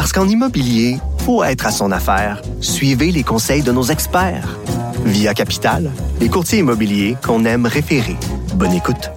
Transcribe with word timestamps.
Parce 0.00 0.14
qu'en 0.14 0.26
immobilier, 0.26 0.96
faut 1.26 1.44
être 1.44 1.66
à 1.66 1.70
son 1.70 1.92
affaire. 1.92 2.40
Suivez 2.62 3.12
les 3.12 3.22
conseils 3.22 3.60
de 3.60 3.70
nos 3.70 3.82
experts. 3.82 4.56
Via 5.04 5.34
Capital, 5.34 5.90
les 6.22 6.30
courtiers 6.30 6.60
immobiliers 6.60 7.18
qu'on 7.22 7.44
aime 7.44 7.66
référer. 7.66 8.16
Bonne 8.54 8.72
écoute. 8.72 9.10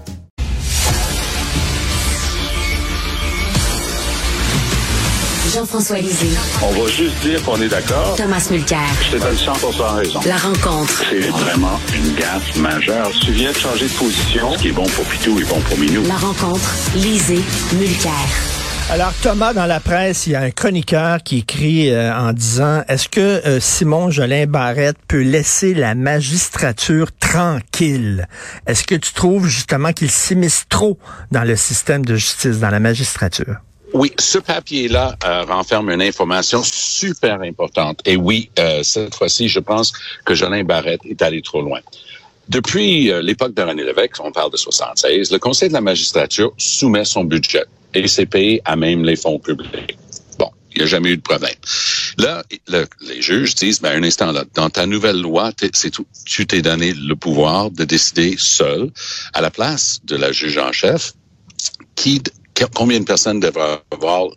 Jean-François 5.55 5.99
Lisée. 5.99 6.38
On 6.61 6.72
va 6.73 6.89
juste 6.89 7.17
dire 7.22 7.41
qu'on 7.45 7.61
est 7.61 7.70
d'accord. 7.70 8.16
Thomas 8.17 8.45
Mulcair. 8.52 8.80
Je 9.03 9.16
te 9.16 9.22
donne 9.23 9.38
100 9.38 9.53
raison. 9.95 10.20
La 10.25 10.36
rencontre. 10.36 11.02
C'est 11.09 11.30
vraiment 11.30 11.80
une 11.95 12.13
gaffe 12.16 12.58
majeure. 12.58 13.09
Tu 13.22 13.31
viens 13.31 13.53
de 13.53 13.58
changer 13.58 13.86
de 13.86 13.94
position. 13.94 14.52
Ce 14.52 14.58
qui 14.58 14.67
est 14.67 14.73
bon 14.73 14.84
pour 14.84 15.05
Pitou 15.05 15.39
est 15.39 15.47
bon 15.47 15.61
pour 15.61 15.77
Minou. 15.77 16.03
La 16.09 16.17
rencontre. 16.17 16.75
Lisée. 16.94 17.41
Mulcair. 17.80 18.62
Alors 18.92 19.14
Thomas, 19.23 19.54
dans 19.54 19.66
la 19.66 19.80
presse, 19.80 20.28
il 20.28 20.34
y 20.34 20.36
a 20.36 20.42
un 20.42 20.52
chroniqueur 20.52 21.23
qui 21.23 21.40
écrit 21.40 21.90
euh, 21.90 22.14
en 22.16 22.32
disant 22.32 22.84
Est-ce 22.88 23.09
que 23.09 23.20
euh, 23.20 23.59
Simon 23.59 24.12
Jolin 24.12 24.45
Barrette 24.45 24.98
peut 25.08 25.22
laisser 25.22 25.73
la 25.73 25.95
magistrature 25.95 27.08
tranquille? 27.17 28.28
Est-ce 28.67 28.84
que 28.84 28.95
tu 28.95 29.14
trouves 29.14 29.48
justement 29.48 29.94
qu'il 29.94 30.12
s'immisce 30.12 30.66
trop 30.70 31.00
dans 31.31 31.44
le 31.44 31.56
système 31.56 32.06
de 32.06 32.16
justice, 32.16 32.59
dans 32.59 32.70
la 32.70 32.80
magistrature? 32.80 33.56
Oui, 33.94 34.12
ce 34.20 34.38
papier-là 34.38 35.16
euh, 35.25 35.44
renferme 35.44 35.90
une 35.90 36.02
information 36.02 36.62
super 36.64 37.42
importante. 37.42 38.00
Et 38.06 38.18
oui, 38.18 38.52
cette 38.84 39.16
fois-ci, 39.16 39.47
je 39.47 39.59
pense 39.59 39.94
que 40.25 40.36
Jolin 40.36 40.64
Barrette 40.64 41.02
est 41.06 41.22
allé 41.22 41.42
trop 41.42 41.62
loin. 41.62 41.80
Depuis 42.50 43.12
l'époque 43.22 43.53
de 43.53 43.62
René 43.62 43.84
Lévesque, 43.84 44.20
on 44.20 44.31
parle 44.31 44.52
de 44.52 44.58
76, 44.58 45.31
le 45.31 45.40
Conseil 45.40 45.70
de 45.70 45.73
la 45.73 45.81
magistrature 45.81 46.52
soumet 46.58 47.06
son 47.06 47.23
budget 47.23 47.64
et 47.94 48.08
c'est 48.08 48.25
payé 48.25 48.61
à 48.66 48.75
même 48.75 49.03
les 49.03 49.16
fonds 49.16 49.39
publics. 49.39 49.97
Bon, 50.38 50.49
il 50.72 50.80
n'y 50.80 50.83
a 50.83 50.88
jamais 50.88 51.09
eu 51.11 51.17
de 51.17 51.22
problème. 51.22 51.55
Là, 52.17 52.44
les 53.02 53.22
juges 53.22 53.55
disent, 53.55 53.81
ben, 53.81 54.02
un 54.02 54.03
instant 54.03 54.31
là, 54.31 54.44
dans 54.53 54.69
ta 54.69 54.85
nouvelle 54.85 55.19
loi, 55.19 55.52
tu 56.25 56.45
t'es 56.45 56.61
donné 56.61 56.94
le 56.94 57.16
pouvoir 57.16 57.72
de 57.72 57.83
décider 57.83 58.35
seul, 58.38 58.91
à 59.33 59.41
la 59.41 59.50
place 59.50 60.00
de 60.03 60.16
la 60.16 60.31
juge 60.31 60.58
en 60.58 60.72
chef, 60.72 61.13
qui 61.95 62.22
combien 62.73 63.00
de 63.00 63.06
personnes 63.06 63.39
devraient 63.39 63.81
avoir 63.92 64.28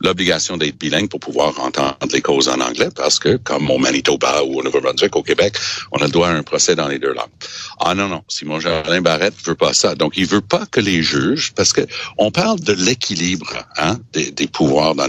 l'obligation 0.00 0.56
d'être 0.56 0.78
bilingue 0.78 1.08
pour 1.08 1.20
pouvoir 1.20 1.58
entendre 1.60 1.96
les 2.12 2.22
causes 2.22 2.48
en 2.48 2.60
anglais 2.60 2.88
parce 2.94 3.18
que, 3.18 3.36
comme 3.36 3.70
au 3.70 3.78
Manitoba 3.78 4.42
ou 4.44 4.60
au 4.60 4.62
Nouveau-Brunswick, 4.62 5.14
au 5.16 5.22
Québec, 5.22 5.56
on 5.92 5.98
a 5.98 6.04
le 6.04 6.10
droit 6.10 6.28
à 6.28 6.32
un 6.32 6.42
procès 6.42 6.74
dans 6.74 6.88
les 6.88 6.98
deux 6.98 7.12
langues. 7.12 7.26
Ah 7.80 7.94
non, 7.94 8.08
non, 8.08 8.22
Simon 8.28 8.60
Jolin 8.60 9.00
Barrette 9.00 9.34
veut 9.44 9.54
pas 9.54 9.72
ça. 9.72 9.94
Donc, 9.94 10.14
il 10.16 10.26
veut 10.26 10.40
pas 10.40 10.66
que 10.66 10.80
les 10.80 11.02
juges, 11.02 11.52
parce 11.54 11.72
que 11.72 11.82
on 12.18 12.30
parle 12.30 12.60
de 12.60 12.72
l'équilibre 12.72 13.66
hein, 13.76 13.98
des, 14.12 14.46
pouvoirs 14.46 14.94
dans... 14.94 15.08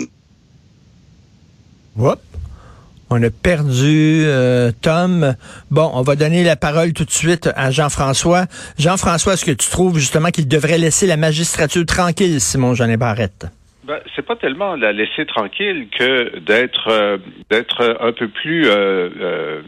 On 3.09 3.23
a 3.23 3.29
perdu 3.29 4.23
euh, 4.25 4.71
Tom. 4.81 5.33
Bon, 5.71 5.89
on 5.93 6.01
va 6.01 6.15
donner 6.17 6.43
la 6.43 6.57
parole 6.57 6.91
tout 6.91 7.05
de 7.05 7.11
suite 7.11 7.49
à 7.55 7.71
Jean-François. 7.71 8.47
Jean-François, 8.77 9.33
est-ce 9.33 9.45
que 9.45 9.51
tu 9.51 9.69
trouves 9.69 9.97
justement 9.97 10.27
qu'il 10.27 10.47
devrait 10.47 10.77
laisser 10.77 11.07
la 11.07 11.15
magistrature 11.15 11.85
tranquille, 11.85 12.41
Simon 12.41 12.73
Jeannet 12.73 12.97
Barrette? 12.97 13.47
Ben, 13.85 13.99
c'est 14.13 14.25
pas 14.25 14.35
tellement 14.35 14.75
la 14.75 14.91
laisser 14.91 15.25
tranquille 15.25 15.87
que 15.97 16.39
d'être 16.39 16.89
euh, 16.89 17.17
d'être 17.49 17.97
un 18.01 18.11
peu 18.11 18.27
plus 18.27 18.67
euh, 18.67 19.09
euh 19.21 19.61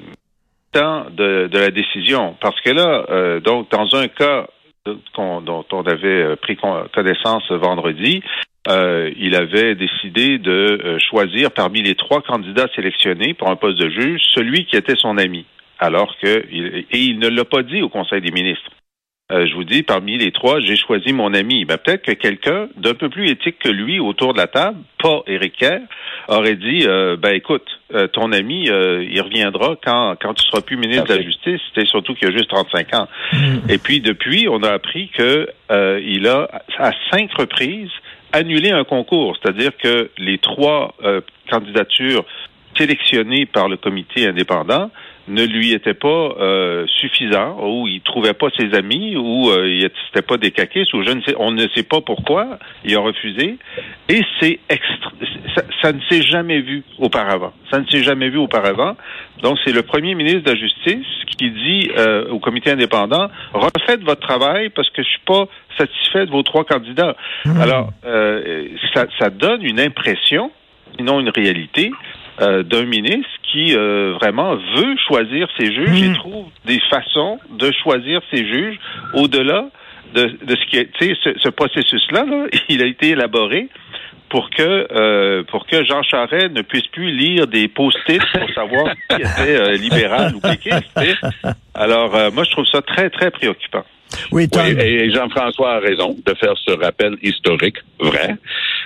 temps 0.72 1.06
de, 1.10 1.48
de, 1.48 1.58
la 1.58 1.72
décision. 1.72 2.36
Parce 2.40 2.62
que 2.62 2.70
là, 2.70 3.40
donc 3.40 3.72
dans 3.72 3.96
un 3.96 4.08
cas 4.08 4.46
dont 5.18 5.66
on 5.72 5.82
avait 5.82 6.36
pris 6.36 6.58
connaissance 6.94 7.52
vendredi, 7.52 8.22
euh, 8.70 9.10
il 9.18 9.36
avait 9.36 9.74
décidé 9.76 10.38
de 10.38 10.52
euh, 10.52 11.00
choisir 11.00 11.52
parmi 11.52 11.82
les 11.82 11.96
trois 11.96 12.22
candidats 12.22 12.68
sélectionnés 12.76 13.34
pour 13.34 13.50
un 13.50 13.56
poste 13.56 13.80
de 13.80 13.90
juge 13.90 14.22
celui 14.36 14.66
qui 14.66 14.76
était 14.76 14.96
son 14.96 15.18
ami. 15.18 15.46
Alors 15.80 16.16
que 16.22 16.46
et 16.52 16.86
il 16.92 17.20
ne 17.20 17.30
l'a 17.30 17.46
pas 17.46 17.64
dit 17.64 17.82
au 17.82 17.90
Conseil 17.90 18.22
des 18.22 18.32
ministres. 18.32 18.70
Euh, 19.32 19.48
je 19.48 19.54
vous 19.54 19.64
dis, 19.64 19.84
parmi 19.84 20.18
les 20.18 20.32
trois, 20.32 20.60
j'ai 20.60 20.76
choisi 20.76 21.14
mon 21.14 21.34
ami. 21.36 21.64
Ben, 21.64 21.78
peut-être 21.78 22.02
que 22.02 22.12
quelqu'un 22.12 22.68
d'un 22.78 22.96
peu 22.96 23.10
plus 23.10 23.30
éthique 23.30 23.60
que 23.60 23.70
lui 23.70 24.00
autour 24.00 24.34
de 24.34 24.40
la 24.40 24.48
table, 24.48 24.78
pas 25.02 25.22
Éric 25.28 25.56
Kerr, 25.58 25.82
aurait 26.28 26.56
dit 26.56 26.86
ben 27.20 27.34
écoute, 27.34 27.68
ton 28.14 28.32
ami, 28.32 28.66
il 28.66 29.22
reviendra 29.22 29.78
quand, 29.84 30.16
quand 30.22 30.36
tu 30.36 30.46
seras 30.46 30.62
plus 30.62 30.78
ministre 30.78 31.06
de 31.06 31.16
la 31.16 31.22
Justice, 31.24 31.60
c'était 31.70 31.88
surtout 31.88 32.14
qu'il 32.14 32.28
a 32.28 32.32
juste 32.32 32.50
35 32.50 32.94
ans. 32.94 33.08
Mm. 33.34 33.38
Et 33.70 33.78
puis 33.80 34.00
depuis, 34.00 34.48
on 34.48 34.62
a 34.62 34.70
appris 34.70 35.10
que 35.10 35.48
il 36.04 36.28
a 36.28 36.50
à 36.78 36.92
cinq 37.10 37.34
reprises 37.34 37.90
annuler 38.32 38.72
un 38.72 38.84
concours, 38.84 39.38
c'est-à-dire 39.42 39.72
que 39.78 40.10
les 40.18 40.38
trois 40.38 40.96
euh, 41.04 41.22
candidatures 41.50 42.26
sélectionnées 42.78 43.46
par 43.46 43.68
le 43.68 43.78
comité 43.78 44.28
indépendant 44.28 44.92
ne 45.30 45.46
lui 45.46 45.74
étaient 45.74 45.94
pas 45.94 46.36
euh, 46.40 46.86
suffisants, 47.00 47.58
ou 47.62 47.88
il 47.88 48.02
trouvait 48.02 48.34
pas 48.34 48.48
ses 48.58 48.74
amis, 48.76 49.16
ou 49.16 49.50
euh, 49.50 49.70
il 49.70 49.84
n'était 49.84 50.22
pas 50.22 50.38
des 50.38 50.52
caquistes, 50.52 50.94
ou 50.94 51.04
je 51.04 51.12
ne 51.12 51.22
sais, 51.22 51.36
on 51.38 51.52
ne 51.52 51.68
sait 51.76 51.84
pas 51.84 52.02
pourquoi 52.02 52.60
il 52.84 52.96
a 52.96 53.00
refusé. 53.00 53.58
Et 54.10 54.22
c'est 54.40 54.60
extra, 54.70 55.12
ça, 55.56 55.62
ça, 55.82 55.94
ne 55.94 56.00
s'est 56.10 56.24
jamais 56.24 56.62
vu 56.62 56.84
auparavant. 56.98 57.54
Ça 57.72 57.80
ne 57.80 57.88
s'est 57.88 58.04
jamais 58.04 58.30
vu 58.30 58.38
auparavant. 58.38 58.96
Donc 59.44 59.58
c'est 59.64 59.72
le 59.72 59.84
premier 59.84 60.16
ministre 60.16 60.42
de 60.42 60.52
la 60.52 60.58
Justice 60.58 61.08
qui 61.38 61.52
dit 61.52 61.92
euh, 61.98 62.28
au 62.30 62.40
comité 62.40 62.72
indépendant 62.72 63.30
refaites 63.54 64.02
votre 64.04 64.22
travail 64.22 64.70
parce 64.70 64.90
que 64.90 65.02
je 65.02 65.08
suis 65.08 65.22
pas 65.26 65.46
satisfait 65.78 66.26
de 66.26 66.32
vos 66.32 66.44
trois 66.44 66.66
candidats. 66.66 67.16
Mmh. 67.46 67.62
Alors 67.62 67.90
euh, 68.06 68.68
ça, 68.94 69.06
ça 69.18 69.30
donne 69.30 69.64
une 69.64 69.80
impression, 69.80 70.52
sinon 70.98 71.20
une 71.20 71.30
réalité, 71.30 71.92
euh, 72.42 72.64
d'un 72.64 72.86
ministre 72.86 73.30
qui 73.52 73.76
euh, 73.76 74.14
vraiment 74.14 74.56
veut 74.56 74.96
choisir 75.08 75.48
ses 75.58 75.74
juges 75.74 76.02
et 76.02 76.10
mmh. 76.10 76.16
trouve 76.16 76.46
des 76.66 76.80
façons 76.90 77.40
de 77.52 77.72
choisir 77.84 78.22
ses 78.32 78.46
juges 78.46 78.80
au-delà 79.14 79.70
de, 80.14 80.24
de 80.44 80.56
ce 80.56 80.66
qui 80.70 80.78
est, 80.78 80.92
tu 80.94 81.08
sais, 81.08 81.16
ce, 81.24 81.30
ce 81.40 81.50
processus-là, 81.50 82.26
là, 82.26 82.48
il 82.70 82.82
a 82.82 82.86
été 82.86 83.10
élaboré 83.10 83.70
pour 84.30 84.50
que 84.52 84.88
euh, 84.92 85.44
pour 85.44 85.66
que 85.66 85.84
Jean 85.84 86.04
Charest 86.04 86.52
ne 86.52 86.62
puisse 86.62 86.88
plus 86.88 87.12
lire 87.12 87.48
des 87.48 87.68
post-it 87.68 88.22
pour 88.32 88.50
savoir 88.52 88.94
qui 89.10 89.16
était 89.16 89.56
euh, 89.56 89.74
libéral 89.74 90.36
ou 90.36 90.40
péquiste. 90.40 90.86
Alors 91.74 92.16
euh, 92.16 92.32
moi 92.32 92.44
je 92.44 92.52
trouve 92.52 92.66
ça 92.68 92.82
très 92.82 93.10
très 93.10 93.32
préoccupant. 93.32 93.84
Oui, 94.32 94.48
et 94.56 95.12
Jean-François 95.12 95.76
a 95.76 95.80
raison 95.80 96.16
de 96.26 96.34
faire 96.34 96.56
ce 96.66 96.72
rappel 96.72 97.16
historique, 97.22 97.78
vrai. 98.00 98.36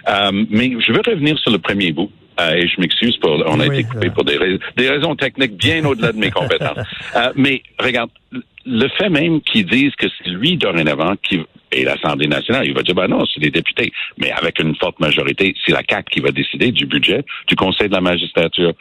Euh, 0.09 0.45
mais 0.49 0.73
je 0.85 0.91
veux 0.91 1.01
revenir 1.05 1.39
sur 1.39 1.49
le 1.51 1.59
premier 1.59 1.93
bout. 1.93 2.11
Euh, 2.39 2.55
et 2.55 2.67
je 2.67 2.81
m'excuse 2.81 3.17
pour, 3.17 3.31
on 3.45 3.59
a 3.59 3.67
été 3.67 3.83
coupé 3.83 4.09
pour 4.09 4.23
des, 4.23 4.59
des, 4.75 4.89
raisons 4.89 5.15
techniques 5.15 5.55
bien 5.55 5.85
au-delà 5.85 6.11
de 6.11 6.17
mes 6.17 6.31
compétences. 6.39 6.79
Euh, 7.15 7.31
mais 7.35 7.61
regarde, 7.79 8.09
le 8.65 8.87
fait 8.89 9.09
même 9.09 9.41
qu'ils 9.41 9.65
disent 9.65 9.95
que 9.95 10.07
c'est 10.07 10.29
lui 10.29 10.57
dorénavant 10.57 11.15
qui 11.21 11.41
et 11.75 11.83
l'Assemblée 11.83 12.27
nationale, 12.27 12.67
il 12.67 12.73
va 12.73 12.83
dire 12.83 12.95
ben 12.95 13.07
non, 13.07 13.25
c'est 13.25 13.39
les 13.39 13.49
députés, 13.49 13.91
mais 14.17 14.31
avec 14.31 14.59
une 14.59 14.75
forte 14.75 14.99
majorité, 14.99 15.55
c'est 15.65 15.71
la 15.71 15.83
CAC 15.83 16.09
qui 16.09 16.19
va 16.19 16.31
décider 16.31 16.71
du 16.71 16.85
budget 16.85 17.23
du 17.47 17.55
Conseil 17.55 17.89
de 17.89 17.93
la 17.93 18.01
magistrature. 18.01 18.73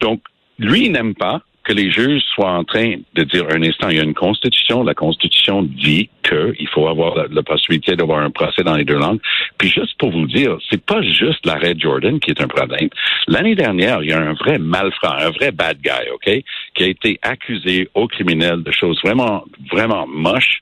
Donc, 0.00 0.22
lui, 0.58 0.86
il 0.86 0.92
n'aime 0.92 1.14
pas 1.14 1.42
que 1.64 1.72
les 1.72 1.90
juges 1.90 2.22
soient 2.34 2.52
en 2.52 2.64
train 2.64 2.96
de 3.14 3.22
dire 3.24 3.44
un 3.50 3.62
instant, 3.62 3.88
il 3.88 3.96
y 3.96 4.00
a 4.00 4.02
une 4.02 4.14
constitution, 4.14 4.82
la 4.82 4.94
constitution 4.94 5.62
dit 5.62 6.08
qu'il 6.22 6.68
faut 6.68 6.88
avoir 6.88 7.14
la, 7.28 7.42
possibilité 7.42 7.94
d'avoir 7.96 8.20
un 8.20 8.30
procès 8.30 8.62
dans 8.62 8.76
les 8.76 8.84
deux 8.84 8.98
langues. 8.98 9.20
Puis 9.58 9.68
juste 9.68 9.96
pour 9.98 10.10
vous 10.10 10.26
dire, 10.26 10.56
c'est 10.70 10.84
pas 10.84 11.02
juste 11.02 11.44
l'arrêt 11.44 11.74
Jordan 11.76 12.18
qui 12.18 12.30
est 12.30 12.40
un 12.40 12.48
problème. 12.48 12.88
L'année 13.28 13.54
dernière, 13.54 14.02
il 14.02 14.10
y 14.10 14.12
a 14.12 14.20
un 14.20 14.32
vrai 14.32 14.58
malfrat, 14.58 15.18
un 15.20 15.30
vrai 15.30 15.52
bad 15.52 15.78
guy, 15.82 16.10
OK, 16.14 16.42
qui 16.74 16.84
a 16.84 16.86
été 16.86 17.18
accusé 17.22 17.88
au 17.94 18.08
criminel 18.08 18.62
de 18.62 18.70
choses 18.72 18.98
vraiment, 19.04 19.44
vraiment 19.70 20.06
moches. 20.06 20.60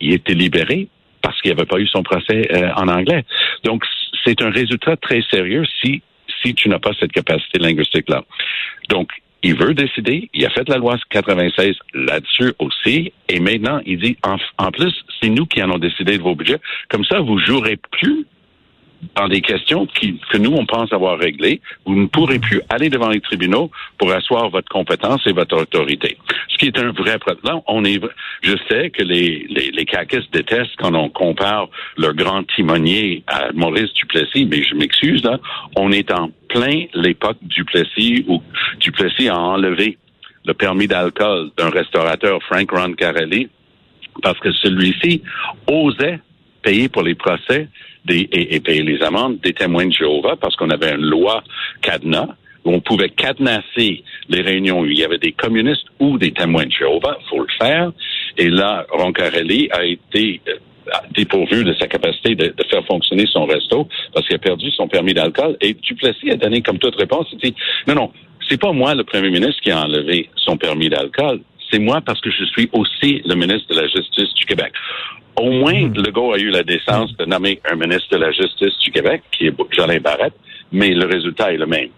Il 0.00 0.12
été 0.12 0.34
libéré 0.34 0.88
parce 1.22 1.40
qu'il 1.40 1.50
n'avait 1.52 1.66
pas 1.66 1.78
eu 1.78 1.86
son 1.86 2.02
procès 2.02 2.48
euh, 2.52 2.70
en 2.76 2.88
anglais. 2.88 3.24
Donc, 3.64 3.84
c'est 4.24 4.42
un 4.42 4.50
résultat 4.50 4.96
très 4.96 5.22
sérieux 5.30 5.64
si 5.82 6.02
si 6.42 6.54
tu 6.54 6.68
n'as 6.68 6.78
pas 6.78 6.90
cette 7.00 7.12
capacité 7.12 7.58
linguistique-là. 7.58 8.22
Donc, 8.90 9.08
il 9.44 9.54
veut 9.54 9.74
décider. 9.74 10.30
Il 10.32 10.44
a 10.46 10.50
fait 10.50 10.66
la 10.68 10.78
loi 10.78 10.96
96 11.10 11.76
là-dessus 11.92 12.54
aussi. 12.58 13.12
Et 13.28 13.40
maintenant, 13.40 13.80
il 13.84 13.98
dit, 13.98 14.16
en, 14.22 14.70
plus, 14.70 14.92
c'est 15.20 15.28
nous 15.28 15.44
qui 15.44 15.62
en 15.62 15.68
avons 15.68 15.78
décidé 15.78 16.16
de 16.16 16.22
vos 16.22 16.34
budgets. 16.34 16.60
Comme 16.88 17.04
ça, 17.04 17.20
vous 17.20 17.38
jouerez 17.38 17.76
plus 17.92 18.26
dans 19.14 19.28
des 19.28 19.40
questions 19.40 19.86
qui, 19.86 20.18
que 20.30 20.38
nous, 20.38 20.52
on 20.52 20.66
pense 20.66 20.92
avoir 20.92 21.18
réglées, 21.18 21.60
vous 21.84 21.94
ne 21.94 22.06
pourrez 22.06 22.38
plus 22.38 22.60
aller 22.68 22.88
devant 22.88 23.08
les 23.08 23.20
tribunaux 23.20 23.70
pour 23.98 24.12
asseoir 24.12 24.50
votre 24.50 24.68
compétence 24.68 25.26
et 25.26 25.32
votre 25.32 25.56
autorité. 25.60 26.16
Ce 26.48 26.56
qui 26.58 26.66
est 26.66 26.78
un 26.78 26.92
vrai 26.92 27.18
problème. 27.18 27.60
On 27.66 27.84
est, 27.84 28.00
je 28.42 28.54
sais 28.68 28.90
que 28.90 29.02
les, 29.02 29.46
les, 29.48 29.70
les 29.70 29.84
détestent 30.32 30.76
quand 30.78 30.94
on 30.94 31.08
compare 31.08 31.68
leur 31.96 32.14
grand 32.14 32.44
timonier 32.54 33.22
à 33.26 33.52
Maurice 33.52 33.92
Duplessis, 33.94 34.46
mais 34.46 34.62
je 34.62 34.74
m'excuse, 34.74 35.22
là, 35.24 35.38
on 35.76 35.92
est 35.92 36.10
en 36.12 36.30
plein 36.48 36.84
l'époque 36.94 37.38
Duplessis 37.42 38.24
où 38.28 38.42
Duplessis 38.80 39.28
a 39.28 39.38
enlevé 39.38 39.98
le 40.44 40.54
permis 40.54 40.86
d'alcool 40.86 41.50
d'un 41.56 41.70
restaurateur, 41.70 42.42
Frank 42.42 42.70
Roncarelli, 42.70 43.48
parce 44.22 44.38
que 44.40 44.52
celui-ci 44.52 45.22
osait 45.66 46.20
payer 46.64 46.88
pour 46.88 47.02
les 47.02 47.14
procès 47.14 47.68
des, 48.04 48.28
et, 48.32 48.58
payer 48.60 48.82
les 48.82 49.02
amendes 49.02 49.38
des 49.40 49.52
témoins 49.52 49.86
de 49.86 49.92
Jéhovah 49.92 50.36
parce 50.40 50.56
qu'on 50.56 50.70
avait 50.70 50.94
une 50.94 51.04
loi 51.04 51.44
cadenas 51.82 52.34
où 52.64 52.72
on 52.72 52.80
pouvait 52.80 53.10
cadenasser 53.10 54.02
les 54.28 54.40
réunions 54.40 54.80
où 54.80 54.86
il 54.86 54.98
y 54.98 55.04
avait 55.04 55.18
des 55.18 55.32
communistes 55.32 55.86
ou 56.00 56.18
des 56.18 56.32
témoins 56.32 56.64
de 56.66 56.72
Jéhovah. 56.72 57.18
Faut 57.28 57.40
le 57.40 57.48
faire. 57.58 57.92
Et 58.38 58.48
là, 58.48 58.86
Roncarelli 58.90 59.68
a 59.70 59.84
été 59.84 60.40
euh, 60.48 60.54
dépourvu 61.14 61.64
de 61.64 61.74
sa 61.74 61.86
capacité 61.86 62.34
de, 62.34 62.54
faire 62.70 62.84
fonctionner 62.86 63.26
son 63.26 63.44
resto 63.44 63.86
parce 64.12 64.26
qu'il 64.26 64.36
a 64.36 64.38
perdu 64.38 64.70
son 64.70 64.88
permis 64.88 65.12
d'alcool. 65.12 65.56
Et 65.60 65.74
Duplessis 65.74 66.30
a 66.30 66.36
donné 66.36 66.62
comme 66.62 66.78
toute 66.78 66.96
réponse, 66.96 67.26
il 67.32 67.38
dit, 67.38 67.54
non, 67.86 67.94
non, 67.94 68.12
c'est 68.48 68.60
pas 68.60 68.72
moi 68.72 68.94
le 68.94 69.04
premier 69.04 69.30
ministre 69.30 69.60
qui 69.62 69.70
a 69.70 69.84
enlevé 69.84 70.30
son 70.36 70.56
permis 70.56 70.88
d'alcool. 70.88 71.40
C'est 71.70 71.78
moi 71.78 72.00
parce 72.00 72.20
que 72.20 72.30
je 72.30 72.44
suis 72.44 72.68
aussi 72.72 73.22
le 73.24 73.34
ministre 73.34 73.74
de 73.74 73.80
la 73.80 73.88
Justice 73.88 74.32
du 74.34 74.44
Québec. 74.46 74.72
Au 75.36 75.50
moins, 75.50 75.88
hmm. 75.88 75.94
Legault 75.96 76.32
a 76.32 76.38
eu 76.38 76.50
la 76.50 76.62
décence 76.62 77.16
de 77.16 77.24
nommer 77.24 77.60
un 77.70 77.74
ministre 77.74 78.08
de 78.12 78.18
la 78.18 78.30
Justice 78.30 78.78
du 78.84 78.90
Québec, 78.92 79.22
qui 79.32 79.46
est 79.46 79.54
Jolin 79.72 79.98
Barrette, 79.98 80.34
mais 80.72 80.90
le 80.90 81.06
résultat 81.06 81.52
est 81.52 81.56
le 81.56 81.66
même. 81.66 81.88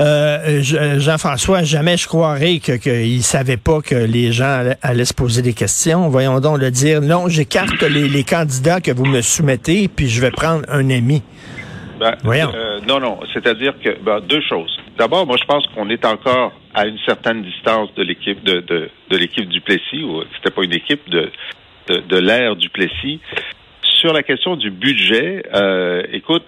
Euh, 0.00 0.60
Jean-François, 0.98 1.62
jamais 1.62 1.96
je 1.96 2.08
croirais 2.08 2.58
qu'il 2.58 3.16
ne 3.16 3.22
savait 3.22 3.56
pas 3.56 3.80
que 3.80 3.94
les 3.94 4.32
gens 4.32 4.64
allaient, 4.82 5.04
se 5.04 5.14
poser 5.14 5.40
des 5.40 5.52
questions. 5.52 6.08
Voyons 6.08 6.40
donc 6.40 6.58
le 6.58 6.70
dire. 6.70 7.00
Non, 7.00 7.28
j'écarte 7.28 7.80
les, 7.82 8.24
candidats 8.24 8.80
que 8.80 8.90
vous 8.90 9.06
me 9.06 9.20
soumettez, 9.20 9.86
puis 9.88 10.08
je 10.08 10.20
vais 10.20 10.32
prendre 10.32 10.64
un 10.68 10.90
ami. 10.90 11.22
Ben, 12.00 12.16
Voyons. 12.24 12.50
Euh, 12.54 12.80
non, 12.88 12.98
non. 12.98 13.20
C'est-à-dire 13.32 13.74
que 13.82 13.90
ben, 14.02 14.20
deux 14.20 14.42
choses. 14.48 14.76
D'abord, 14.98 15.26
moi, 15.26 15.36
je 15.40 15.44
pense 15.44 15.64
qu'on 15.68 15.88
est 15.88 16.04
encore 16.04 16.52
à 16.74 16.86
une 16.86 16.98
certaine 17.06 17.42
distance 17.42 17.94
de 17.94 18.02
l'équipe 18.02 18.42
de, 18.42 18.60
de, 18.60 18.90
de 19.10 19.16
l'équipe 19.16 19.48
du 19.48 19.60
Plessis, 19.60 20.02
ou 20.02 20.22
c'était 20.36 20.50
pas 20.52 20.64
une 20.64 20.74
équipe 20.74 21.08
de 21.08 21.30
de, 21.88 22.18
l'ère 22.18 22.56
du 22.56 22.68
Plessis. 22.68 23.20
Sur 23.82 24.12
la 24.12 24.22
question 24.22 24.56
du 24.56 24.70
budget, 24.70 25.44
euh, 25.54 26.02
écoute, 26.12 26.42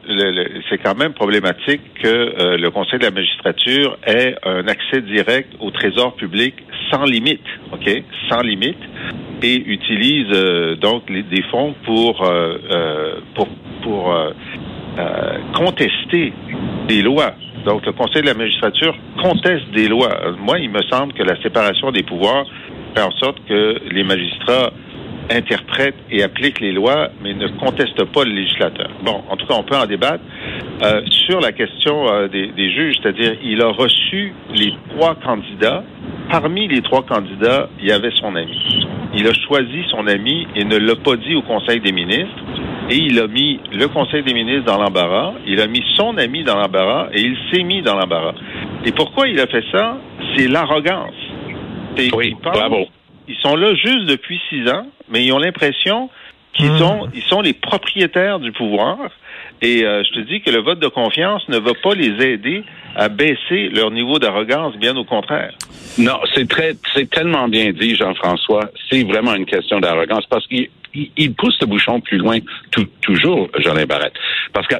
c'est 0.68 0.78
quand 0.78 0.96
même 0.96 1.14
problématique 1.14 1.80
que 2.02 2.06
euh, 2.06 2.58
le 2.58 2.70
Conseil 2.70 2.98
de 2.98 3.04
la 3.04 3.10
magistrature 3.10 3.96
ait 4.06 4.34
un 4.44 4.66
accès 4.68 5.00
direct 5.00 5.54
au 5.60 5.70
trésor 5.70 6.16
public 6.16 6.54
sans 6.90 7.04
limite, 7.04 7.46
ok, 7.72 8.02
sans 8.28 8.42
limite, 8.42 8.78
et 9.42 9.56
utilise 9.56 10.26
euh, 10.34 10.76
donc 10.76 11.08
les, 11.08 11.22
des 11.22 11.42
fonds 11.44 11.74
pour 11.84 12.30
pour 13.34 13.48
pour 13.82 14.14
contester 15.54 16.32
des 16.88 17.02
lois. 17.02 17.34
Donc 17.64 17.86
le 17.86 17.92
Conseil 17.92 18.22
de 18.22 18.26
la 18.26 18.34
magistrature 18.34 18.94
conteste 19.22 19.70
des 19.74 19.88
lois. 19.88 20.32
Moi, 20.38 20.58
il 20.58 20.70
me 20.70 20.82
semble 20.90 21.14
que 21.14 21.22
la 21.22 21.40
séparation 21.42 21.90
des 21.90 22.02
pouvoirs 22.02 22.46
fait 22.94 23.02
en 23.02 23.10
sorte 23.12 23.38
que 23.48 23.80
les 23.90 24.04
magistrats 24.04 24.72
interprète 25.30 25.94
et 26.10 26.22
applique 26.22 26.60
les 26.60 26.72
lois, 26.72 27.08
mais 27.22 27.34
ne 27.34 27.48
conteste 27.48 28.04
pas 28.04 28.24
le 28.24 28.30
législateur. 28.30 28.90
Bon, 29.02 29.22
en 29.28 29.36
tout 29.36 29.46
cas, 29.46 29.54
on 29.58 29.62
peut 29.62 29.76
en 29.76 29.86
débattre. 29.86 30.22
Euh, 30.82 31.02
sur 31.26 31.40
la 31.40 31.52
question 31.52 32.08
euh, 32.08 32.28
des, 32.28 32.48
des, 32.48 32.70
juges, 32.70 32.96
c'est-à-dire, 33.02 33.36
il 33.42 33.60
a 33.62 33.68
reçu 33.68 34.32
les 34.54 34.72
trois 34.90 35.14
candidats. 35.16 35.84
Parmi 36.30 36.68
les 36.68 36.82
trois 36.82 37.02
candidats, 37.02 37.68
il 37.80 37.88
y 37.88 37.92
avait 37.92 38.10
son 38.20 38.34
ami. 38.36 38.86
Il 39.14 39.26
a 39.26 39.32
choisi 39.32 39.84
son 39.90 40.06
ami 40.06 40.46
et 40.54 40.64
ne 40.64 40.76
l'a 40.76 40.96
pas 40.96 41.16
dit 41.16 41.34
au 41.34 41.42
Conseil 41.42 41.80
des 41.80 41.92
ministres. 41.92 42.44
Et 42.90 42.96
il 42.96 43.18
a 43.18 43.26
mis 43.26 43.58
le 43.72 43.88
Conseil 43.88 44.22
des 44.22 44.34
ministres 44.34 44.64
dans 44.64 44.78
l'embarras, 44.80 45.34
il 45.46 45.60
a 45.60 45.66
mis 45.66 45.82
son 45.96 46.16
ami 46.18 46.44
dans 46.44 46.56
l'embarras 46.56 47.08
et 47.12 47.20
il 47.20 47.36
s'est 47.50 47.64
mis 47.64 47.82
dans 47.82 47.96
l'embarras. 47.96 48.34
Et 48.84 48.92
pourquoi 48.92 49.26
il 49.26 49.40
a 49.40 49.46
fait 49.48 49.64
ça? 49.72 49.98
C'est 50.36 50.46
l'arrogance. 50.46 51.14
Oui, 52.14 52.36
bravo. 52.42 52.86
Ils 53.28 53.36
sont 53.36 53.56
là 53.56 53.74
juste 53.74 54.04
depuis 54.04 54.40
six 54.48 54.68
ans, 54.70 54.86
mais 55.08 55.24
ils 55.24 55.32
ont 55.32 55.38
l'impression 55.38 56.10
qu'ils 56.52 56.72
hmm. 56.72 56.78
sont, 56.78 57.08
ils 57.14 57.22
sont 57.22 57.40
les 57.40 57.52
propriétaires 57.52 58.40
du 58.40 58.52
pouvoir. 58.52 58.98
Et 59.62 59.84
euh, 59.84 60.02
je 60.04 60.20
te 60.20 60.20
dis 60.20 60.42
que 60.42 60.50
le 60.50 60.60
vote 60.60 60.80
de 60.80 60.88
confiance 60.88 61.46
ne 61.48 61.58
va 61.58 61.72
pas 61.82 61.94
les 61.94 62.22
aider 62.24 62.64
à 62.94 63.08
baisser 63.08 63.68
leur 63.70 63.90
niveau 63.90 64.18
d'arrogance, 64.18 64.76
bien 64.76 64.96
au 64.96 65.04
contraire. 65.04 65.52
Non, 65.98 66.18
c'est 66.34 66.48
très, 66.48 66.74
c'est 66.94 67.08
tellement 67.08 67.48
bien 67.48 67.72
dit, 67.72 67.96
Jean-François. 67.96 68.70
C'est 68.90 69.02
vraiment 69.04 69.34
une 69.34 69.46
question 69.46 69.80
d'arrogance 69.80 70.24
parce 70.28 70.46
qu'il 70.46 70.68
il, 70.94 71.34
pousse 71.34 71.58
le 71.60 71.66
bouchon 71.66 72.00
plus 72.00 72.18
loin 72.18 72.38
toujours, 73.02 73.48
Jolin 73.58 73.86
Barrette. 73.86 74.14
Parce 74.52 74.66
que 74.66 74.76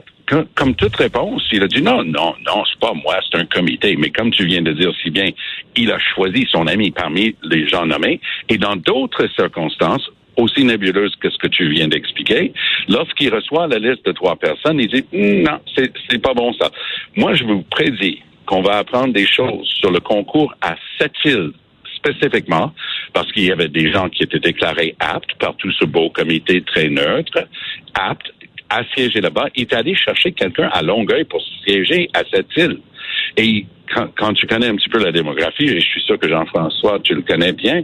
comme 0.54 0.74
toute 0.74 0.96
réponse, 0.96 1.46
il 1.52 1.62
a 1.62 1.68
dit 1.68 1.82
non, 1.82 2.02
non, 2.02 2.34
non, 2.44 2.64
c'est 2.70 2.80
pas 2.80 2.92
moi, 2.92 3.16
c'est 3.30 3.38
un 3.38 3.46
comité. 3.46 3.96
Mais 3.96 4.10
comme 4.10 4.30
tu 4.30 4.44
viens 4.44 4.62
de 4.62 4.72
dire 4.72 4.92
si 5.02 5.10
bien, 5.10 5.30
il 5.76 5.90
a 5.92 5.98
choisi 5.98 6.46
son 6.50 6.66
ami 6.66 6.90
parmi 6.90 7.34
les 7.42 7.68
gens 7.68 7.86
nommés. 7.86 8.20
Et 8.48 8.58
dans 8.58 8.76
d'autres 8.76 9.26
circonstances, 9.36 10.10
aussi 10.36 10.64
nébuleuses 10.64 11.14
que 11.16 11.30
ce 11.30 11.38
que 11.38 11.48
tu 11.48 11.68
viens 11.68 11.88
d'expliquer, 11.88 12.52
lorsqu'il 12.88 13.32
reçoit 13.34 13.66
la 13.66 13.78
liste 13.78 14.04
de 14.06 14.12
trois 14.12 14.36
personnes, 14.36 14.80
il 14.80 14.88
dit 14.88 15.04
non, 15.12 15.58
c'est, 15.74 15.92
c'est 16.08 16.20
pas 16.20 16.34
bon 16.34 16.52
ça. 16.54 16.70
Moi, 17.16 17.34
je 17.34 17.44
vous 17.44 17.62
prédis 17.62 18.22
qu'on 18.46 18.62
va 18.62 18.78
apprendre 18.78 19.12
des 19.12 19.26
choses 19.26 19.66
sur 19.80 19.90
le 19.90 20.00
concours 20.00 20.54
à 20.60 20.76
Sept-Îles 20.98 21.52
spécifiquement 21.96 22.72
parce 23.12 23.30
qu'il 23.32 23.44
y 23.44 23.52
avait 23.52 23.68
des 23.68 23.90
gens 23.92 24.08
qui 24.08 24.22
étaient 24.22 24.38
déclarés 24.38 24.94
aptes 25.00 25.34
par 25.38 25.56
tout 25.56 25.72
ce 25.72 25.84
beau 25.84 26.10
comité 26.10 26.62
très 26.62 26.88
neutre, 26.88 27.46
aptes 27.94 28.32
à 28.68 28.82
siéger 28.94 29.20
là-bas. 29.20 29.48
Il 29.54 29.62
est 29.62 29.74
allé 29.74 29.94
chercher 29.94 30.32
quelqu'un 30.32 30.68
à 30.72 30.82
Longueuil 30.82 31.24
pour 31.24 31.42
siéger 31.64 32.08
à 32.14 32.22
cette 32.32 32.56
île. 32.56 32.78
Et 33.36 33.66
quand, 33.94 34.32
tu 34.34 34.46
connais 34.46 34.68
un 34.68 34.76
petit 34.76 34.88
peu 34.88 34.98
la 34.98 35.12
démographie, 35.12 35.64
et 35.64 35.80
je 35.80 35.86
suis 35.86 36.02
sûr 36.02 36.18
que 36.18 36.28
Jean-François, 36.28 36.98
tu 37.02 37.14
le 37.14 37.22
connais 37.22 37.52
bien, 37.52 37.82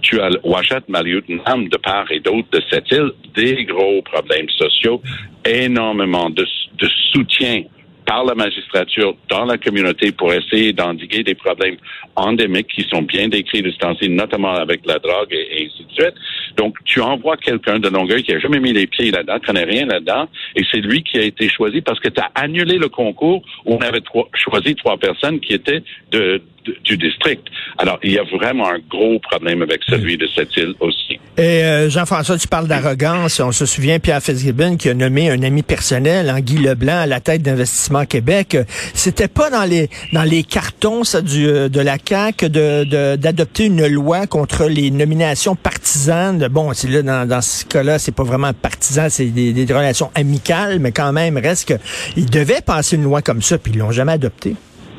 tu 0.00 0.20
as 0.20 0.30
Ouachat 0.44 0.82
Maliotenham 0.88 1.68
de 1.68 1.76
part 1.76 2.10
et 2.10 2.20
d'autre 2.20 2.48
de 2.52 2.60
cette 2.70 2.90
île, 2.90 3.12
des 3.34 3.64
gros 3.64 4.02
problèmes 4.02 4.48
sociaux, 4.50 5.02
énormément 5.44 6.30
de, 6.30 6.46
de 6.78 6.88
soutien 7.12 7.62
par 8.06 8.24
la 8.24 8.34
magistrature 8.34 9.14
dans 9.28 9.44
la 9.44 9.58
communauté 9.58 10.12
pour 10.12 10.32
essayer 10.32 10.72
d'endiguer 10.72 11.22
des 11.22 11.34
problèmes 11.34 11.76
endémiques 12.16 12.68
qui 12.68 12.82
sont 12.82 13.02
bien 13.02 13.28
décrits 13.28 13.62
temps 13.78 13.94
notamment 14.08 14.54
avec 14.54 14.80
la 14.86 14.98
drogue 14.98 15.32
et, 15.32 15.66
ainsi 15.66 15.84
de 15.84 15.92
suite. 15.92 16.14
Donc, 16.56 16.76
tu 16.84 17.00
envoies 17.00 17.36
quelqu'un 17.36 17.78
de 17.78 17.88
Longueuil 17.88 18.22
qui 18.22 18.32
a 18.32 18.38
jamais 18.38 18.60
mis 18.60 18.72
les 18.72 18.86
pieds 18.86 19.10
là-dedans, 19.10 19.38
qui 19.38 19.46
connaît 19.46 19.64
rien 19.64 19.86
là-dedans, 19.86 20.28
et 20.56 20.62
c'est 20.70 20.80
lui 20.80 21.02
qui 21.02 21.18
a 21.18 21.22
été 21.22 21.48
choisi 21.48 21.80
parce 21.80 22.00
que 22.00 22.08
tu 22.08 22.20
as 22.20 22.30
annulé 22.34 22.78
le 22.78 22.88
concours 22.88 23.42
où 23.64 23.74
on 23.74 23.78
avait 23.78 24.02
choisi 24.34 24.74
trois 24.74 24.98
personnes 24.98 25.40
qui 25.40 25.54
étaient 25.54 25.82
de, 26.10 26.42
du 26.84 26.96
district. 26.96 27.46
Alors, 27.78 27.98
il 28.02 28.12
y 28.12 28.18
a 28.18 28.24
vraiment 28.24 28.68
un 28.68 28.78
gros 28.90 29.18
problème 29.18 29.62
avec 29.62 29.80
celui 29.88 30.16
de 30.16 30.28
cette 30.34 30.56
île 30.56 30.74
aussi. 30.80 31.18
Et 31.38 31.64
euh, 31.64 31.88
Jean-François, 31.88 32.36
tu 32.36 32.46
parles 32.46 32.68
d'arrogance. 32.68 33.40
On 33.40 33.52
se 33.52 33.64
souvient, 33.64 33.98
Pierre 33.98 34.22
Fitzgibbon 34.22 34.76
qui 34.76 34.90
a 34.90 34.94
nommé 34.94 35.30
un 35.30 35.42
ami 35.42 35.62
personnel, 35.62 36.28
hein, 36.28 36.40
Guy 36.40 36.58
Leblanc, 36.58 36.98
à 37.00 37.06
la 37.06 37.20
tête 37.20 37.42
d'Investissement 37.42 38.04
Québec. 38.04 38.56
C'était 38.94 39.28
pas 39.28 39.48
dans 39.48 39.64
les 39.64 39.88
dans 40.12 40.24
les 40.24 40.42
cartons 40.42 41.04
ça, 41.04 41.22
du, 41.22 41.46
euh, 41.46 41.68
de 41.68 41.80
la 41.80 41.96
CAQ 41.96 42.50
de, 42.50 43.16
d'adopter 43.16 43.66
une 43.66 43.86
loi 43.86 44.26
contre 44.26 44.66
les 44.66 44.90
nominations 44.90 45.56
partisanes. 45.56 46.46
Bon, 46.48 46.72
c'est 46.74 46.88
là, 46.88 47.02
dans, 47.02 47.26
dans 47.26 47.40
ce 47.40 47.64
cas-là, 47.64 47.98
c'est 47.98 48.14
pas 48.14 48.24
vraiment 48.24 48.52
partisan, 48.52 49.06
c'est 49.08 49.26
des, 49.26 49.52
des 49.52 49.72
relations 49.72 50.10
amicales, 50.14 50.78
mais 50.80 50.92
quand 50.92 51.12
même, 51.12 51.38
reste 51.38 51.68
que 51.68 51.74
ils 52.16 52.28
devaient 52.28 52.60
passer 52.60 52.96
une 52.96 53.04
loi 53.04 53.22
comme 53.22 53.42
ça, 53.42 53.58
puis 53.58 53.72
ils 53.74 53.78
l'ont 53.78 53.92
jamais 53.92 54.12
adoptée. 54.12 54.54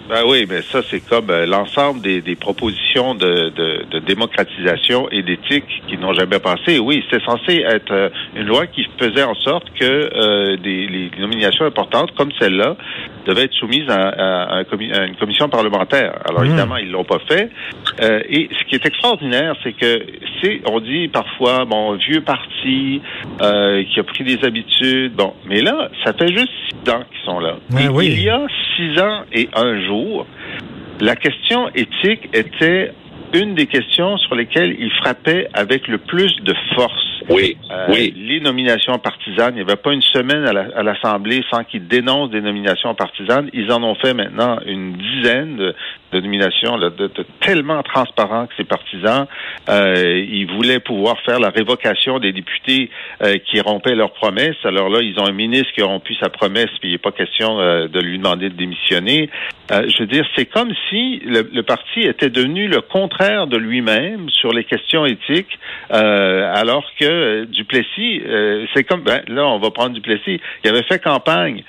Ben 0.10 0.24
oui, 0.28 0.46
mais 0.50 0.62
ça, 0.64 0.82
c'est 0.90 1.00
comme 1.00 1.30
euh, 1.30 1.46
l'ensemble 1.46 2.02
des, 2.02 2.22
des, 2.22 2.36
propositions 2.36 3.16
de, 3.16 3.50
de, 3.50 3.86
de 3.90 4.00
démocratisation 4.00 5.08
et 5.12 5.24
d'éthique 5.24 5.82
qui 5.88 5.98
n'ont 5.98 6.14
jamais 6.14 6.40
passé. 6.40 6.78
Oui, 6.78 7.06
c'est 7.10 7.24
censé 7.24 7.64
être 7.66 7.92
euh, 7.92 8.10
une 8.36 8.48
loi 8.48 8.68
qui 8.68 8.86
faisait 9.00 9.24
en 9.24 9.36
sorte 9.36 9.64
que 9.80 9.86
euh, 9.86 10.58
des, 10.58 11.10
nominations 11.18 11.66
importantes, 11.66 12.14
comme 12.16 12.32
celle-là, 12.38 12.76
devaient 13.26 13.44
être 13.44 13.54
soumises 13.54 13.90
à, 13.90 14.10
à, 14.10 14.60
à, 14.60 15.06
une 15.06 15.16
commission 15.16 15.50
parlementaire. 15.50 16.20
Alors, 16.28 16.42
mmh. 16.42 16.46
évidemment, 16.46 16.78
ils 16.78 16.92
l'ont 16.92 17.04
pas 17.04 17.20
fait. 17.28 17.50
et 18.02 18.50
ce 18.52 18.64
qui 18.66 18.76
est 18.76 18.86
extraordinaire, 18.86 19.56
c'est 19.64 19.74
que 19.74 20.06
c'est, 20.42 20.62
on 20.66 20.80
dit 20.80 21.08
parfois, 21.08 21.66
bon, 21.66 21.94
vieux 21.96 22.22
parti 22.22 23.02
qui 23.40 24.00
a 24.00 24.04
pris 24.04 24.24
des 24.24 24.44
habitudes. 24.44 25.14
Bon, 25.14 25.34
mais 25.46 25.62
là, 25.62 25.90
ça 26.04 26.14
fait 26.14 26.30
juste 26.30 26.52
six 26.70 26.92
ans 26.92 27.04
qu'ils 27.10 27.26
sont 27.26 27.40
là. 27.40 27.56
Ben 27.70 27.90
oui. 27.92 28.08
Il 28.08 28.22
y 28.22 28.30
a 28.30 28.42
six 28.76 29.00
ans 29.00 29.24
et 29.32 29.50
un 29.56 29.82
jour, 29.86 30.26
la 31.00 31.16
question 31.16 31.70
éthique 31.76 32.30
était 32.34 32.92
une 33.34 33.56
des 33.56 33.66
questions 33.68 34.18
sur 34.18 34.36
lesquelles 34.36 34.76
il 34.80 34.92
frappait 34.92 35.48
avec 35.54 35.88
le 35.88 35.98
plus 35.98 36.36
de 36.44 36.54
force. 36.76 36.94
Oui, 37.30 37.58
Euh, 37.72 37.86
oui. 37.90 38.14
Les 38.18 38.40
nominations 38.42 39.00
partisanes, 39.00 39.54
il 39.54 39.56
n'y 39.56 39.62
avait 39.62 39.78
pas 39.82 39.94
une 39.94 40.02
semaine 40.02 40.44
à 40.46 40.52
la- 40.54 40.68
à 40.76 40.84
l'Assemblée 40.84 41.42
sans 41.50 41.64
qu'ils 41.64 41.88
dénoncent 41.88 42.32
des 42.32 42.42
nominations 42.42 42.94
partisanes. 42.96 43.50
Ils 43.54 43.72
en 43.72 43.82
ont 43.84 43.96
fait 43.96 44.14
maintenant 44.14 44.60
une 44.66 44.94
dizaine 44.98 45.56
de, 45.56 45.74
de 46.14 46.22
nominations 46.22 46.78
là, 46.78 46.90
de, 46.90 47.10
tellement 47.42 47.82
transparents 47.84 48.46
que 48.48 48.54
c'est 48.58 48.68
partisan. 48.68 49.28
Euh, 49.70 50.26
ils 50.30 50.48
voulaient 50.56 50.80
pouvoir 50.80 51.20
faire 51.26 51.40
la 51.40 51.50
révocation 51.50 52.20
des 52.20 52.32
députés 52.32 52.90
euh, 53.22 53.38
qui 53.46 53.60
rompaient 53.60 53.96
leurs 53.96 54.14
promesses. 54.14 54.56
Alors 54.64 54.90
là, 54.90 55.00
ils 55.02 55.20
ont 55.20 55.26
un 55.26 55.34
ministre 55.34 55.72
qui 55.74 55.82
a 55.82 55.86
rompu 55.86 56.16
sa 56.16 56.30
promesse, 56.30 56.70
puis 56.80 56.90
il 56.90 56.92
n'est 56.92 56.98
pas 56.98 57.12
question 57.12 57.60
euh, 57.60 57.88
de 57.88 58.00
lui 58.00 58.18
demander 58.18 58.50
de 58.50 58.56
démissionner. 58.56 59.30
Euh, 59.72 59.88
je 59.90 60.00
veux 60.00 60.08
dire, 60.08 60.26
c'est 60.36 60.46
comme 60.46 60.74
si 60.90 61.20
le, 61.26 61.50
le 61.54 61.64
parti 61.64 62.02
était 62.02 62.30
devenu 62.30 62.68
le 62.68 62.82
contraire 62.82 63.48
de 63.48 63.58
lui-même 63.58 64.30
sur 64.30 64.52
les 64.52 64.64
questions 64.64 65.06
éthiques, 65.06 65.58
euh, 65.92 66.54
alors 66.54 66.86
que 67.00 67.46
Duplessis, 67.46 68.22
euh, 68.26 68.66
c'est 68.74 68.84
comme, 68.84 69.02
ben, 69.02 69.22
là, 69.28 69.48
on 69.48 69.60
va 69.60 69.72
prendre 69.72 69.94
Duplessis, 69.94 70.40
il 70.64 70.70
avait 70.70 70.84
fait 70.84 71.00
campagne 71.00 71.64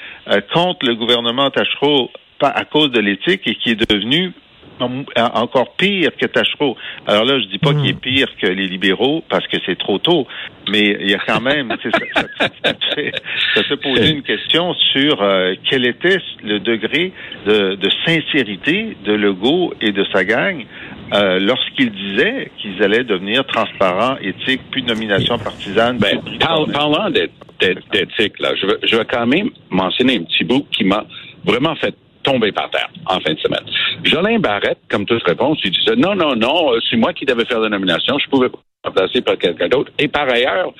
contre 0.52 0.86
le 0.86 0.94
gouvernement 0.94 1.50
Tachereau 1.50 2.10
à 2.48 2.64
cause 2.64 2.90
de 2.90 3.00
l'éthique 3.00 3.42
et 3.46 3.54
qui 3.56 3.70
est 3.70 3.90
devenu 3.90 4.32
en- 4.80 5.04
encore 5.16 5.76
pire 5.76 6.10
que 6.20 6.26
Tachereau. 6.26 6.76
Alors 7.06 7.24
là, 7.24 7.38
je 7.38 7.44
dis 7.46 7.58
pas 7.58 7.72
qu'il 7.74 7.90
est 7.90 8.00
pire 8.00 8.26
que 8.42 8.46
les 8.48 8.66
libéraux 8.66 9.22
parce 9.28 9.46
que 9.46 9.56
c'est 9.64 9.78
trop 9.78 9.98
tôt, 9.98 10.26
mais 10.68 10.96
il 11.00 11.10
y 11.10 11.14
a 11.14 11.18
quand 11.24 11.40
même, 11.40 11.72
tu 11.80 11.90
sais, 11.92 11.98
ça, 12.12 12.22
ça, 12.40 12.48
ça 12.64 12.72
te 12.74 13.68
ça 13.68 13.76
poser 13.76 14.10
une 14.10 14.22
question 14.22 14.74
sur 14.92 15.22
euh, 15.22 15.54
quel 15.70 15.86
était 15.86 16.18
le 16.42 16.58
degré 16.58 17.12
de, 17.46 17.76
de 17.76 17.90
sincérité 18.04 18.96
de 19.04 19.12
Legault 19.12 19.74
et 19.80 19.92
de 19.92 20.04
sa 20.12 20.24
gang 20.24 20.64
euh, 21.12 21.38
lorsqu'ils 21.38 21.92
disaient 21.92 22.50
qu'ils 22.58 22.82
allaient 22.82 23.04
devenir 23.04 23.44
transparents, 23.46 24.16
éthiques, 24.22 24.62
plus 24.72 24.82
de 24.82 24.88
nomination 24.88 25.38
partisane. 25.38 25.98
Ben, 25.98 26.18
par- 26.40 26.66
parlant 26.72 27.10
d'é- 27.10 27.30
d'é- 27.60 27.76
d'éthique, 27.92 28.40
là, 28.40 28.52
je 28.60 28.66
veux, 28.66 28.80
je 28.82 28.96
veux 28.96 29.04
quand 29.04 29.26
même 29.26 29.50
mentionner 29.70 30.16
un 30.16 30.24
petit 30.24 30.42
bout 30.42 30.66
qui 30.72 30.82
m'a 30.82 31.04
vraiment 31.44 31.76
fait 31.76 31.94
tomber 32.24 32.50
par 32.50 32.70
terre 32.70 32.90
en 33.06 33.20
fin 33.20 33.32
de 33.32 33.38
semaine. 33.38 33.64
Jolin 34.02 34.38
Barrette, 34.38 34.78
comme 34.90 35.06
toute 35.06 35.22
réponse, 35.22 35.58
il 35.64 35.70
disait 35.70 35.96
non, 35.96 36.14
non, 36.16 36.34
non, 36.34 36.72
euh, 36.72 36.78
c'est 36.90 36.96
moi 36.96 37.12
qui 37.12 37.24
devais 37.24 37.44
faire 37.44 37.60
la 37.60 37.68
nomination, 37.68 38.18
je 38.18 38.28
pouvais 38.28 38.48
pas 38.48 38.58
remplacer 38.84 39.20
par 39.22 39.38
quelqu'un 39.38 39.68
d'autre. 39.68 39.92
Et 39.98 40.08
par 40.08 40.28
ailleurs, 40.28 40.72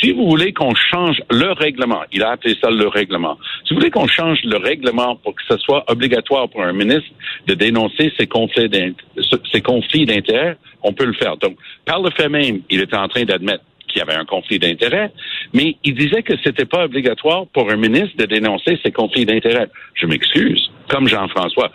si 0.00 0.12
vous 0.12 0.28
voulez 0.28 0.52
qu'on 0.52 0.74
change 0.74 1.20
le 1.30 1.52
règlement, 1.52 2.02
il 2.12 2.22
a 2.22 2.30
appelé 2.30 2.56
ça 2.62 2.70
le 2.70 2.86
règlement, 2.88 3.36
si 3.64 3.74
vous 3.74 3.80
voulez 3.80 3.90
qu'on 3.90 4.06
change 4.06 4.38
le 4.44 4.56
règlement 4.56 5.16
pour 5.16 5.34
que 5.34 5.42
ce 5.48 5.58
soit 5.58 5.84
obligatoire 5.90 6.48
pour 6.48 6.62
un 6.62 6.72
ministre 6.72 7.10
de 7.46 7.54
dénoncer 7.54 8.12
ses 8.18 8.26
conflits 8.26 8.68
d'intérêts, 10.06 10.56
on 10.82 10.92
peut 10.92 11.04
le 11.04 11.12
faire. 11.14 11.36
Donc, 11.36 11.56
par 11.84 12.00
le 12.00 12.10
fait 12.10 12.28
même, 12.28 12.60
il 12.70 12.80
était 12.80 12.96
en 12.96 13.08
train 13.08 13.24
d'admettre 13.24 13.64
qu'il 13.90 13.98
y 13.98 14.02
avait 14.02 14.14
un 14.14 14.24
conflit 14.24 14.58
d'intérêts, 14.58 15.12
mais 15.52 15.76
il 15.84 15.94
disait 15.94 16.22
que 16.22 16.34
c'était 16.42 16.64
pas 16.64 16.84
obligatoire 16.84 17.46
pour 17.52 17.70
un 17.70 17.76
ministre 17.76 18.16
de 18.16 18.26
dénoncer 18.26 18.78
ses 18.84 18.92
conflits 18.92 19.26
d'intérêts. 19.26 19.68
Je 19.94 20.06
m'excuse, 20.06 20.70
comme 20.88 21.08
Jean-François, 21.08 21.70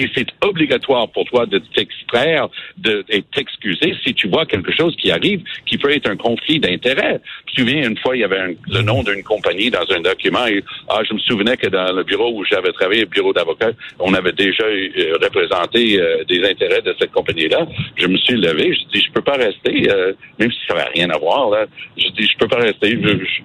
et 0.00 0.08
c'est 0.14 0.28
obligatoire 0.42 1.08
pour 1.10 1.26
toi 1.26 1.44
de 1.44 1.58
t'extraire 1.58 2.48
de, 2.78 3.04
t'excuser 3.34 3.94
si 4.02 4.14
tu 4.14 4.28
vois 4.28 4.46
quelque 4.46 4.72
chose 4.72 4.96
qui 4.96 5.10
arrive 5.10 5.42
qui 5.66 5.76
peut 5.76 5.90
être 5.90 6.08
un 6.08 6.16
conflit 6.16 6.58
d'intérêts. 6.58 7.20
Tu 7.46 7.60
souviens, 7.60 7.86
une 7.86 7.98
fois, 7.98 8.16
il 8.16 8.20
y 8.20 8.24
avait 8.24 8.56
le 8.66 8.82
nom 8.82 9.02
d'une 9.02 9.22
compagnie 9.22 9.70
dans 9.70 9.84
un 9.90 10.00
document 10.00 10.46
et 10.46 10.64
ah, 10.88 11.00
je 11.06 11.12
me 11.12 11.18
souvenais 11.18 11.56
que 11.58 11.68
dans 11.68 11.92
le 11.92 12.02
bureau 12.02 12.32
où 12.34 12.44
j'avais 12.46 12.72
travaillé, 12.72 13.02
le 13.02 13.08
bureau 13.08 13.34
d'avocat, 13.34 13.72
on 13.98 14.14
avait 14.14 14.32
déjà 14.32 14.64
euh, 14.64 15.18
représenté 15.22 16.00
euh, 16.00 16.24
des 16.24 16.42
intérêts 16.48 16.80
de 16.80 16.94
cette 16.98 17.12
compagnie-là. 17.12 17.66
Je 17.96 18.06
me 18.06 18.16
suis 18.16 18.36
levé, 18.36 18.74
je 18.74 18.98
dis, 18.98 19.04
je 19.06 19.12
peux 19.12 19.20
pas 19.20 19.36
rester, 19.36 19.90
euh, 19.90 20.14
même 20.38 20.50
si 20.50 20.58
ça 20.66 20.74
n'avait 20.74 20.90
rien 20.94 21.10
à 21.10 21.18
voir, 21.18 21.50
là. 21.50 21.66
Je 21.98 22.08
dis, 22.08 22.26
je 22.26 22.38
peux 22.38 22.48
pas 22.48 22.60
rester. 22.60 22.98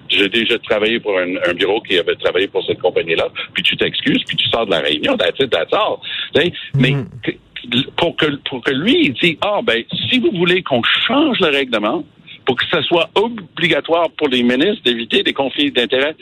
J'ai 0.08 0.28
déjà 0.30 0.58
travaillé 0.60 1.00
pour 1.00 1.18
un, 1.18 1.54
bureau 1.54 1.80
qui 1.82 1.98
avait 1.98 2.14
travaillé 2.16 2.48
pour 2.48 2.64
cette 2.64 2.80
compagnie-là, 2.80 3.28
puis 3.52 3.62
tu 3.62 3.76
t'excuses, 3.76 4.22
puis 4.26 4.36
tu 4.36 4.48
sors 4.48 4.66
de 4.66 4.70
la 4.70 4.80
réunion, 4.80 5.16
that's 5.16 5.38
it, 5.38 5.50
that's. 5.50 5.66
Sais, 6.50 6.80
Mais 6.80 6.94
que- 7.22 7.32
pour 7.96 8.16
que, 8.16 8.26
pour 8.48 8.62
que 8.62 8.70
lui, 8.70 9.06
il 9.06 9.12
dit, 9.14 9.38
ah, 9.40 9.60
ben, 9.62 9.82
si 10.08 10.18
vous 10.20 10.30
voulez 10.32 10.62
qu'on 10.62 10.82
change 11.06 11.40
le 11.40 11.48
règlement, 11.48 12.04
pour 12.44 12.54
que 12.56 12.64
ce 12.70 12.80
soit 12.82 13.10
obligatoire 13.16 14.08
pour 14.16 14.28
les 14.28 14.44
ministres 14.44 14.82
d'éviter 14.84 15.24
des 15.24 15.32
conflits 15.32 15.72
d'intérêts, 15.72 16.14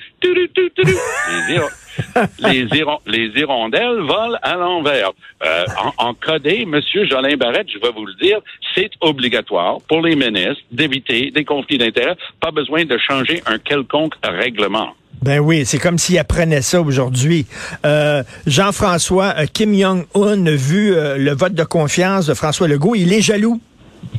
les, 2.39 2.65
les 3.07 3.41
hirondelles 3.41 4.01
volent 4.01 4.39
à 4.43 4.55
l'envers. 4.57 5.11
Euh, 5.45 5.65
en, 5.99 6.09
en 6.09 6.15
codé, 6.15 6.65
Monsieur 6.65 7.05
Jolin 7.07 7.37
Barrette, 7.37 7.69
je 7.71 7.79
vais 7.79 7.93
vous 7.95 8.07
le 8.07 8.15
dire, 8.15 8.39
c'est 8.75 8.91
obligatoire 9.03 9.79
pour 9.89 10.01
les 10.01 10.17
ministres 10.17 10.63
d'éviter 10.73 11.31
des 11.31 11.45
conflits 11.45 11.79
d'intérêts. 11.79 12.17
Pas 12.41 12.51
besoin 12.51 12.85
de 12.85 12.97
changer 12.99 13.43
un 13.47 13.59
quelconque 13.59 14.15
règlement. 14.25 14.95
Ben 15.25 15.41
oui, 15.41 15.65
c'est 15.65 15.79
comme 15.79 15.97
s'il 15.97 16.19
apprenait 16.19 16.61
ça 16.61 16.83
aujourd'hui. 16.83 17.47
Euh, 17.87 18.23
Jean-François, 18.47 19.35
euh, 19.39 19.47
Kim 19.51 19.73
Jong-un 19.75 20.51
vu 20.55 20.93
euh, 20.95 21.17
le 21.17 21.33
vote 21.33 21.55
de 21.55 21.65
confiance 21.65 22.27
de 22.27 22.35
François 22.35 22.69
Legault. 22.69 22.95
Il 22.95 23.11
est 23.11 23.23
jaloux. 23.23 23.59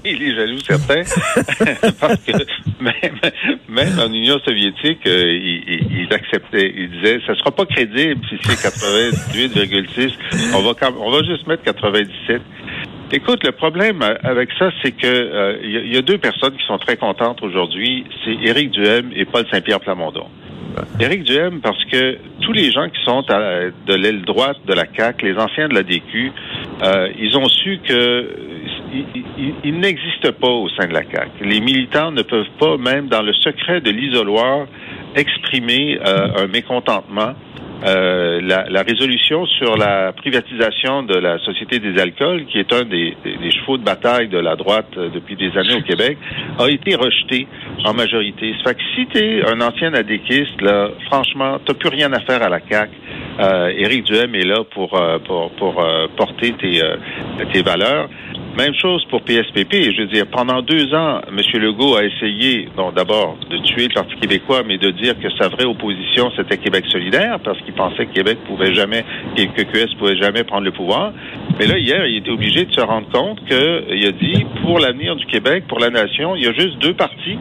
Il 0.03 0.21
est 0.23 0.35
jaloux, 0.35 0.57
certain. 0.65 1.01
Parce 1.99 2.17
que 2.23 2.31
même, 2.81 3.19
même 3.69 3.99
en 3.99 4.11
Union 4.11 4.39
soviétique, 4.43 4.99
euh, 5.05 5.31
ils, 5.67 6.07
acceptaient, 6.11 6.73
ils 6.75 6.89
disaient, 6.89 7.19
ça 7.27 7.35
sera 7.35 7.51
pas 7.51 7.65
crédible 7.67 8.19
si 8.27 8.35
c'est 8.43 8.67
98,6. 8.67 10.11
On 10.55 10.61
va, 10.63 10.73
on 10.99 11.11
va 11.11 11.23
juste 11.23 11.45
mettre 11.45 11.63
97. 11.65 12.41
Écoute, 13.11 13.43
le 13.45 13.51
problème 13.51 14.01
avec 14.23 14.49
ça, 14.57 14.71
c'est 14.81 14.91
que 14.91 15.05
euh, 15.05 15.57
il 15.63 15.69
y, 15.71 15.77
a- 15.77 15.81
il 15.81 15.93
y 15.93 15.97
a 15.97 16.01
deux 16.01 16.17
personnes 16.17 16.57
qui 16.57 16.65
sont 16.65 16.79
très 16.79 16.97
contentes 16.97 17.43
aujourd'hui. 17.43 18.05
C'est 18.23 18.33
Éric 18.49 18.71
Duhem 18.71 19.11
et 19.15 19.25
Paul 19.25 19.45
Saint-Pierre 19.51 19.79
Plamondon. 19.79 20.25
Éric 20.99 21.23
Duhem, 21.23 21.61
parce 21.61 21.83
que 21.85 22.17
tous 22.41 22.51
les 22.51 22.71
gens 22.71 22.89
qui 22.89 23.01
sont 23.05 23.23
à 23.29 23.69
de 23.87 23.93
l'aile 23.93 24.23
droite 24.23 24.57
de 24.67 24.73
la 24.73 24.85
CAQ, 24.85 25.25
les 25.25 25.37
anciens 25.37 25.67
de 25.67 25.73
la 25.73 25.83
DQ, 25.83 26.31
euh, 26.83 27.09
ils 27.17 27.37
ont 27.37 27.47
su 27.47 27.79
que 27.87 28.29
il, 29.63 29.81
pas 30.39 30.49
au 30.49 30.69
sein 30.69 30.87
de 30.87 30.93
la 30.93 31.03
CAQ. 31.03 31.43
Les 31.43 31.59
militants 31.59 32.11
ne 32.11 32.21
peuvent 32.21 32.49
pas, 32.59 32.77
même 32.77 33.07
dans 33.07 33.21
le 33.21 33.33
secret 33.33 33.81
de 33.81 33.91
l'isoloir, 33.91 34.67
exprimer 35.15 35.99
euh, 36.05 36.43
un 36.43 36.47
mécontentement. 36.47 37.33
Euh, 37.85 38.41
la, 38.41 38.65
la 38.69 38.81
résolution 38.81 39.45
sur 39.45 39.77
la 39.77 40.11
privatisation 40.13 41.03
de 41.03 41.13
la 41.15 41.37
Société 41.39 41.79
des 41.79 41.99
alcools, 42.01 42.45
qui 42.47 42.57
est 42.57 42.73
un 42.73 42.83
des, 42.83 43.15
des- 43.23 43.37
des 43.37 43.51
chevaux 43.51 43.77
de 43.77 43.83
bataille 43.83 44.27
de 44.27 44.39
la 44.39 44.55
droite 44.55 44.87
euh, 44.97 45.09
depuis 45.13 45.35
des 45.35 45.55
années 45.57 45.75
au 45.75 45.81
Québec, 45.81 46.17
a 46.57 46.67
été 46.69 46.95
rejetée 46.95 47.47
en 47.83 47.93
majorité. 47.93 48.55
Ça 48.63 48.69
fait 48.71 48.75
que 48.75 48.81
si 48.95 49.05
tu 49.07 49.17
es 49.19 49.45
un 49.47 49.61
ancien 49.61 49.93
adéquiste, 49.93 50.59
là, 50.61 50.89
franchement, 51.11 51.59
t'as 51.63 51.75
plus 51.75 51.89
rien 51.89 52.11
à 52.13 52.19
faire 52.21 52.41
à 52.41 52.49
la 52.49 52.59
CAQ. 52.67 52.91
Euh, 53.39 53.67
Éric 53.77 54.05
Duhem 54.05 54.33
est 54.33 54.45
là 54.47 54.63
pour, 54.71 54.99
euh, 54.99 55.19
pour, 55.19 55.51
pour 55.51 55.83
euh, 55.83 56.07
porter 56.17 56.53
tes, 56.53 56.81
tes 57.53 57.61
valeurs. 57.61 58.09
Même 58.57 58.73
chose 58.75 59.03
pour 59.09 59.21
PSPP. 59.21 59.91
Je 59.91 60.01
veux 60.01 60.07
dire, 60.07 60.27
pendant 60.27 60.61
deux 60.61 60.93
ans, 60.93 61.19
M. 61.27 61.61
Legault 61.61 61.97
a 61.97 62.05
essayé, 62.05 62.69
bon, 62.73 62.91
d'abord, 62.91 63.37
de 63.49 63.57
tuer 63.57 63.89
le 63.89 63.93
Parti 63.93 64.15
québécois, 64.15 64.63
mais 64.65 64.77
de 64.77 64.91
dire 64.91 65.19
que 65.19 65.29
sa 65.37 65.49
vraie 65.49 65.65
opposition, 65.65 66.31
c'était 66.37 66.57
Québec 66.57 66.85
solidaire, 66.89 67.39
parce 67.43 67.59
qu'il 67.63 67.73
pensait 67.73 68.05
que 68.05 68.13
Québec 68.13 68.37
pouvait 68.47 68.73
jamais, 68.73 69.03
que 69.35 69.61
QS 69.61 69.95
pouvait 69.99 70.15
jamais 70.15 70.45
prendre 70.45 70.63
le 70.63 70.71
pouvoir. 70.71 71.11
Mais 71.59 71.67
là, 71.67 71.77
hier, 71.77 72.05
il 72.07 72.17
était 72.17 72.31
obligé 72.31 72.63
de 72.63 72.71
se 72.71 72.79
rendre 72.79 73.09
compte 73.09 73.43
qu'il 73.45 74.05
a 74.05 74.11
dit, 74.11 74.45
pour 74.61 74.79
l'avenir 74.79 75.17
du 75.17 75.25
Québec, 75.25 75.65
pour 75.67 75.79
la 75.79 75.89
nation, 75.89 76.37
il 76.37 76.43
y 76.43 76.47
a 76.47 76.53
juste 76.53 76.77
deux 76.79 76.93
partis, 76.93 77.37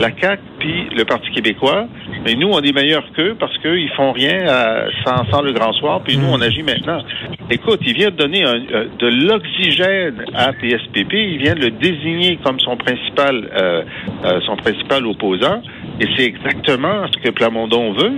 la 0.00 0.10
CAQ 0.10 0.42
puis 0.58 0.88
le 0.96 1.04
Parti 1.04 1.30
québécois. 1.30 1.86
Mais 2.26 2.34
nous, 2.34 2.48
on 2.48 2.60
est 2.60 2.72
meilleurs 2.72 3.04
qu'eux 3.14 3.36
parce 3.38 3.56
qu'ils 3.58 3.88
font 3.96 4.10
rien 4.10 4.48
à- 4.48 4.86
sans, 5.04 5.24
sans 5.30 5.42
le 5.42 5.52
grand 5.52 5.72
soir, 5.74 6.00
puis 6.04 6.16
nous, 6.16 6.26
on 6.28 6.40
agit 6.40 6.64
maintenant. 6.64 6.98
Écoute, 7.50 7.78
il 7.86 7.94
vient 7.94 8.10
de 8.10 8.16
donner 8.16 8.42
un- 8.42 8.60
euh, 8.74 8.86
de 8.98 9.06
l'oxygène 9.06 10.24
à 10.34 10.52
PSPP, 10.52 11.12
il 11.14 11.38
vient 11.38 11.54
de 11.54 11.60
le 11.60 11.70
désigner 11.70 12.36
comme 12.44 12.58
son 12.58 12.76
principal, 12.76 13.48
euh, 13.56 13.82
euh, 14.24 14.40
son 14.44 14.56
principal 14.56 15.06
opposant, 15.06 15.62
et 16.00 16.06
c'est 16.16 16.24
exactement 16.24 17.06
ce 17.12 17.18
que 17.18 17.30
Plamondon 17.30 17.92
veut, 17.92 18.12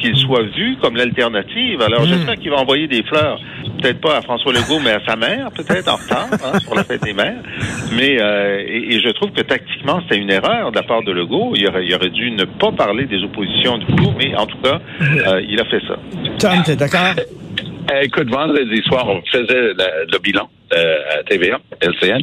qu'il 0.00 0.16
soit 0.16 0.42
vu 0.56 0.76
comme 0.82 0.96
l'alternative. 0.96 1.80
Alors, 1.80 2.00
j'espère 2.06 2.34
qu'il 2.36 2.50
va 2.50 2.56
envoyer 2.56 2.88
des 2.88 3.04
fleurs, 3.04 3.38
peut-être 3.80 4.00
pas 4.00 4.16
à 4.18 4.22
François 4.22 4.52
Legault, 4.52 4.80
mais 4.84 4.90
à 4.92 5.00
sa 5.06 5.16
mère, 5.16 5.50
peut-être 5.52 5.88
en 5.88 5.96
retard, 5.96 6.28
hein, 6.32 6.58
pour 6.64 6.74
la 6.74 6.84
fête 6.84 7.02
des 7.02 7.12
mères. 7.12 7.42
Mais 7.96 8.20
euh, 8.20 8.62
et, 8.66 8.94
et 8.94 9.00
je 9.00 9.08
trouve 9.10 9.30
que 9.32 9.42
tactiquement, 9.42 10.00
c'était 10.02 10.20
une 10.20 10.30
erreur 10.30 10.70
de 10.70 10.76
la 10.76 10.82
part 10.82 11.02
de 11.02 11.12
Legault. 11.12 11.52
Il 11.56 11.66
aurait, 11.68 11.84
il 11.86 11.94
aurait 11.94 12.10
dû 12.10 12.30
ne 12.30 12.44
pas 12.44 12.72
parler 12.72 13.06
des 13.06 13.22
oppositions 13.22 13.78
du 13.78 13.86
coup, 13.86 14.12
mais 14.18 14.34
en 14.36 14.46
tout 14.46 14.58
cas, 14.58 14.80
euh, 15.02 15.42
il 15.48 15.60
a 15.60 15.64
fait 15.64 15.80
ça. 15.86 15.96
Tom, 16.38 16.62
t'es 16.64 16.76
d'accord? 16.76 17.14
Euh, 17.90 18.00
écoute, 18.02 18.28
vendredi 18.28 18.82
soir, 18.82 19.06
on 19.08 19.22
faisait 19.22 19.72
la- 19.76 20.04
le 20.10 20.18
bilan 20.18 20.48
euh, 20.74 20.96
à 21.18 21.22
TVA, 21.22 21.58
LCN, 21.80 22.22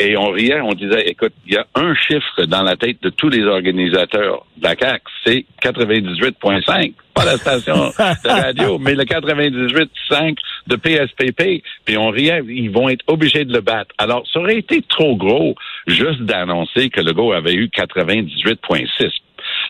Et 0.00 0.16
on 0.16 0.30
riait, 0.30 0.60
on 0.60 0.74
disait, 0.74 1.02
écoute, 1.08 1.32
il 1.46 1.54
y 1.54 1.56
a 1.56 1.66
un 1.74 1.92
chiffre 1.94 2.44
dans 2.46 2.62
la 2.62 2.76
tête 2.76 3.02
de 3.02 3.10
tous 3.10 3.28
les 3.28 3.44
organisateurs 3.44 4.46
de 4.56 4.62
la 4.62 4.76
CAQ, 4.78 5.02
c'est 5.24 5.44
98.5. 5.62 6.92
Pas 7.14 7.24
la 7.24 7.36
station 7.36 7.74
de 7.74 8.28
radio, 8.28 8.78
mais 8.80 8.94
le 8.94 9.02
98.5 9.02 10.36
de 10.68 10.76
PSPP. 10.76 11.64
Puis 11.84 11.98
on 11.98 12.10
riait, 12.10 12.42
ils 12.46 12.70
vont 12.70 12.88
être 12.88 13.04
obligés 13.08 13.44
de 13.44 13.52
le 13.52 13.60
battre. 13.60 13.92
Alors, 13.98 14.24
ça 14.32 14.38
aurait 14.38 14.58
été 14.58 14.82
trop 14.82 15.16
gros 15.16 15.56
juste 15.88 16.22
d'annoncer 16.22 16.90
que 16.90 17.00
le 17.00 17.12
go 17.12 17.32
avait 17.32 17.54
eu 17.54 17.66
98.6. 17.66 19.10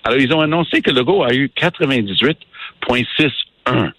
Alors, 0.05 0.19
ils 0.19 0.33
ont 0.35 0.41
annoncé 0.41 0.83
que 0.83 0.91
le 0.91 1.05
go 1.05 1.23
a 1.23 1.33
eu 1.33 1.51
98.6 1.57 3.31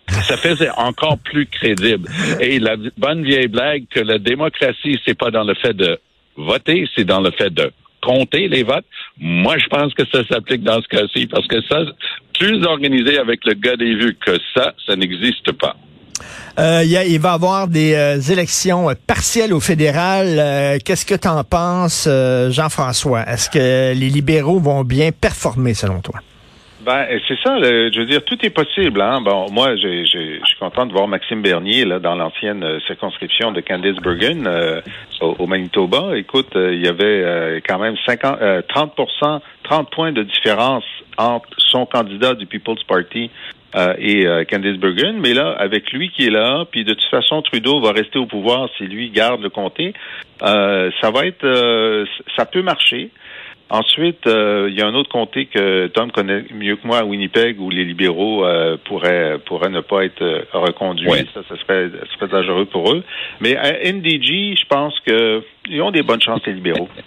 ça 0.07 0.38
faisait 0.38 0.69
encore 0.77 1.19
plus 1.19 1.45
crédible. 1.45 2.09
Et 2.39 2.59
la 2.59 2.75
bonne 2.98 3.24
vieille 3.24 3.48
blague 3.48 3.83
que 3.89 4.00
la 4.00 4.17
démocratie, 4.17 5.00
c'est 5.05 5.17
pas 5.17 5.31
dans 5.31 5.43
le 5.43 5.53
fait 5.55 5.74
de 5.74 6.00
voter, 6.39 6.88
c'est 6.96 7.05
dans 7.05 7.22
le 7.22 7.31
fait 7.31 7.53
de 7.53 7.72
compter 8.01 8.48
les 8.48 8.63
votes. 8.63 8.86
Moi, 9.17 9.58
je 9.58 9.67
pense 9.67 9.93
que 9.93 10.03
ça 10.12 10.25
s'applique 10.25 10.63
dans 10.63 10.81
ce 10.81 10.88
cas-ci 10.88 11.27
parce 11.27 11.48
que 11.48 11.62
ça, 11.69 11.79
plus 12.39 12.63
organisé 12.65 13.17
avec 13.17 13.43
le 13.46 13.53
gars 13.53 13.75
des 13.75 13.96
vues 13.96 14.15
que 14.15 14.38
ça, 14.55 14.74
ça 14.86 14.96
n'existe 14.96 15.51
pas. 15.53 15.75
Euh, 16.58 16.84
il, 16.84 17.19
va 17.19 17.31
y 17.31 17.34
avoir 17.34 17.67
des 17.67 17.93
euh, 17.93 18.19
élections 18.19 18.88
partielles 19.08 19.53
au 19.53 19.60
fédéral. 19.60 20.27
Euh, 20.27 20.77
qu'est-ce 20.84 21.05
que 21.05 21.15
tu 21.15 21.27
en 21.27 21.43
penses, 21.43 22.08
Jean-François? 22.50 23.24
Est-ce 23.27 23.50
que 23.50 23.93
les 23.93 24.10
libéraux 24.10 24.60
vont 24.60 24.84
bien 24.84 25.12
performer 25.12 25.74
selon 25.74 26.01
toi? 26.01 26.19
Ben, 26.81 27.05
c'est 27.27 27.38
ça. 27.43 27.59
je 27.59 28.00
veux 28.00 28.05
dire, 28.05 28.24
tout 28.24 28.38
est 28.41 28.50
possible. 28.50 29.01
Hein? 29.01 29.19
Bon, 29.21 29.51
moi, 29.51 29.75
je 29.75 30.05
suis 30.05 30.57
content 30.59 30.86
de 30.86 30.93
voir 30.93 31.09
Maxime 31.09 31.41
Bernier 31.41 31.83
là 31.83 32.00
dans 32.00 32.15
l'ancienne 32.15 32.63
euh, 32.63 32.79
circonscription 32.88 33.51
de 33.51 33.59
Candice 33.59 33.98
Bergen 33.98 34.48
euh, 34.48 34.79
au, 35.19 35.45
Manitoba. 35.45 36.15
Écoute, 36.15 36.55
euh, 36.55 36.74
il 36.74 36.81
y 36.81 36.88
avait 36.88 37.62
quand 37.67 37.79
même 37.79 37.95
50, 38.05 38.39
30 38.69 38.93
30 39.63 39.91
points 39.91 40.13
de 40.13 40.24
différence 40.24 40.86
entre 41.17 41.50
son 41.57 41.86
candidat 41.86 42.33
du 42.33 42.45
People's 42.45 42.83
Party 42.86 43.29
et 44.00 44.25
Candice 44.50 44.77
Bergen. 44.77 45.19
Mais 45.19 45.33
là, 45.33 45.51
avec 45.59 45.91
lui 45.91 46.09
qui 46.09 46.27
est 46.27 46.31
là, 46.31 46.65
puis 46.71 46.86
de 46.86 46.93
toute 46.93 47.09
façon, 47.12 47.41
Trudeau 47.41 47.81
va 47.81 47.91
rester 47.91 48.17
au 48.17 48.25
pouvoir 48.25 48.69
si 48.77 48.86
lui 48.86 49.09
garde 49.09 49.41
le 49.41 49.50
comté. 49.50 49.93
ça 50.39 51.12
va 51.13 51.25
être, 51.25 52.05
ça 52.36 52.45
peut 52.45 52.62
marcher. 52.62 53.12
Ensuite, 53.70 54.26
euh, 54.26 54.68
il 54.72 54.78
y 54.78 54.82
a 54.82 54.88
un 54.88 54.96
autre 54.96 55.10
comté 55.10 55.46
que 55.46 55.88
Tom 55.88 56.12
connaît 56.12 56.44
mieux 56.52 56.76
que 56.76 56.88
moi 56.88 57.00
à 57.00 57.04
Winnipeg 57.06 57.60
où 57.60 57.70
les 57.70 57.86
libéraux 57.86 58.44
euh, 58.44 58.78
pourraient 58.84 59.38
pourraient 59.46 59.70
ne 59.70 59.82
pas 59.82 60.06
être 60.06 60.24
euh, 60.24 60.42
reconduits. 60.54 61.08
Ça, 61.36 61.42
ça 61.48 61.56
serait, 61.58 61.90
ça 61.90 62.16
serait 62.16 62.28
dangereux 62.30 62.66
pour 62.66 62.92
eux. 62.92 63.04
Mais 63.42 63.56
à 63.58 63.74
NDG, 63.92 64.56
je 64.60 64.66
pense 64.68 65.00
que 65.02 65.44
ils 65.70 65.82
ont 65.82 65.92
des 65.92 66.02
bonnes 66.02 66.22
chances, 66.22 66.42
les 66.46 66.54
libéraux. 66.54 66.90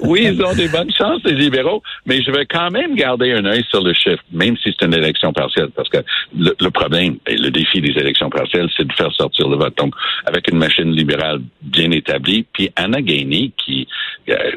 oui, 0.00 0.28
ils 0.32 0.42
ont 0.42 0.54
des 0.54 0.68
bonnes 0.68 0.92
chances, 0.92 1.22
les 1.24 1.34
libéraux, 1.34 1.82
mais 2.06 2.22
je 2.22 2.30
vais 2.30 2.46
quand 2.46 2.70
même 2.70 2.94
garder 2.94 3.32
un 3.32 3.44
œil 3.44 3.64
sur 3.68 3.82
le 3.82 3.92
chiffre, 3.92 4.22
même 4.32 4.56
si 4.56 4.74
c'est 4.78 4.86
une 4.86 4.94
élection 4.94 5.32
partielle, 5.32 5.70
parce 5.74 5.88
que 5.88 5.98
le, 6.36 6.70
problème 6.70 7.16
et 7.26 7.36
le 7.36 7.50
défi 7.50 7.80
des 7.80 7.98
élections 7.98 8.30
partielles, 8.30 8.68
c'est 8.76 8.86
de 8.86 8.92
faire 8.92 9.12
sortir 9.12 9.48
le 9.48 9.56
vote. 9.56 9.76
Donc, 9.76 9.94
avec 10.26 10.50
une 10.50 10.58
machine 10.58 10.92
libérale 10.92 11.40
bien 11.62 11.90
établie, 11.90 12.46
puis 12.52 12.70
Anna 12.76 13.00
Gainey, 13.00 13.52
qui, 13.56 13.86
euh, 14.28 14.52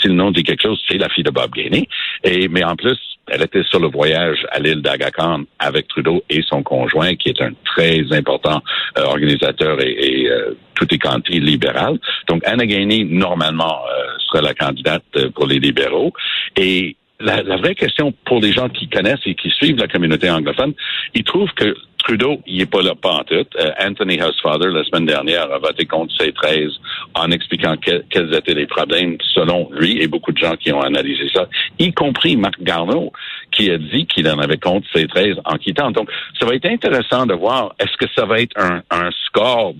si 0.00 0.08
le 0.08 0.14
nom 0.14 0.30
dit 0.30 0.42
quelque 0.42 0.62
chose, 0.62 0.82
c'est 0.88 0.98
la 0.98 1.08
fille 1.08 1.24
de 1.24 1.30
Bob 1.30 1.52
Gainey, 1.52 1.88
et, 2.24 2.48
mais 2.48 2.64
en 2.64 2.76
plus, 2.76 2.98
elle 3.28 3.42
était 3.42 3.62
sur 3.62 3.78
le 3.78 3.88
voyage 3.88 4.44
à 4.50 4.58
l'île 4.58 4.82
d'Aga 4.82 5.10
avec 5.58 5.88
Trudeau 5.88 6.24
et 6.28 6.42
son 6.42 6.62
conjoint, 6.62 7.14
qui 7.14 7.28
est 7.28 7.40
un 7.40 7.52
très 7.64 8.00
important 8.12 8.62
euh, 8.98 9.04
organisateur 9.04 9.80
et, 9.80 9.92
et 9.92 10.30
euh, 10.30 10.54
tout 10.74 10.92
est 10.92 10.98
quanti 10.98 11.40
libéral. 11.40 11.98
Donc, 12.28 12.42
Anna 12.44 12.66
Gainey, 12.66 13.04
normalement, 13.04 13.78
euh, 13.86 14.04
sera 14.26 14.42
la 14.42 14.54
candidate 14.54 15.04
pour 15.34 15.46
les 15.46 15.58
libéraux. 15.58 16.12
Et 16.56 16.96
la, 17.20 17.42
la, 17.42 17.56
vraie 17.56 17.74
question 17.74 18.12
pour 18.24 18.40
les 18.40 18.52
gens 18.52 18.68
qui 18.68 18.88
connaissent 18.88 19.26
et 19.26 19.34
qui 19.34 19.50
suivent 19.50 19.76
la 19.76 19.86
communauté 19.86 20.28
anglophone, 20.28 20.74
ils 21.14 21.24
trouvent 21.24 21.52
que 21.54 21.74
Trudeau, 22.02 22.40
il 22.46 22.60
est 22.60 22.66
pas 22.66 22.82
là 22.82 22.94
pas 22.94 23.12
en 23.12 23.24
tout. 23.24 23.34
Euh, 23.34 23.70
Anthony 23.80 24.20
Housefather, 24.20 24.68
la 24.68 24.84
semaine 24.84 25.06
dernière, 25.06 25.50
a 25.52 25.58
voté 25.58 25.86
contre 25.86 26.12
ces 26.18 26.32
13 26.32 26.70
en 27.14 27.30
expliquant 27.30 27.76
quels 27.76 28.34
étaient 28.34 28.54
les 28.54 28.66
problèmes 28.66 29.16
selon 29.34 29.68
lui 29.72 30.02
et 30.02 30.08
beaucoup 30.08 30.32
de 30.32 30.38
gens 30.38 30.56
qui 30.56 30.72
ont 30.72 30.80
analysé 30.80 31.28
ça, 31.32 31.46
y 31.78 31.92
compris 31.92 32.36
Marc 32.36 32.60
Garneau, 32.60 33.12
qui 33.52 33.70
a 33.70 33.78
dit 33.78 34.06
qu'il 34.06 34.28
en 34.28 34.38
avait 34.38 34.58
contre 34.58 34.86
ces 34.92 35.06
13 35.06 35.36
en 35.44 35.56
quittant. 35.58 35.90
Donc, 35.90 36.10
ça 36.40 36.46
va 36.46 36.54
être 36.54 36.66
intéressant 36.66 37.26
de 37.26 37.34
voir, 37.34 37.74
est-ce 37.78 37.96
que 37.96 38.10
ça 38.16 38.26
va 38.26 38.40
être 38.40 38.58
un, 38.58 38.82
un 38.90 39.10
score 39.26 39.74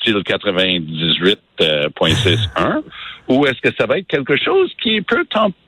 style 0.00 0.18
98.61 0.18 2.82
ou 3.28 3.46
est-ce 3.46 3.60
que 3.60 3.72
ça 3.78 3.86
va 3.86 3.98
être 3.98 4.08
quelque 4.08 4.36
chose 4.36 4.72
qui 4.82 5.00
peut 5.02 5.24
tenter 5.30 5.60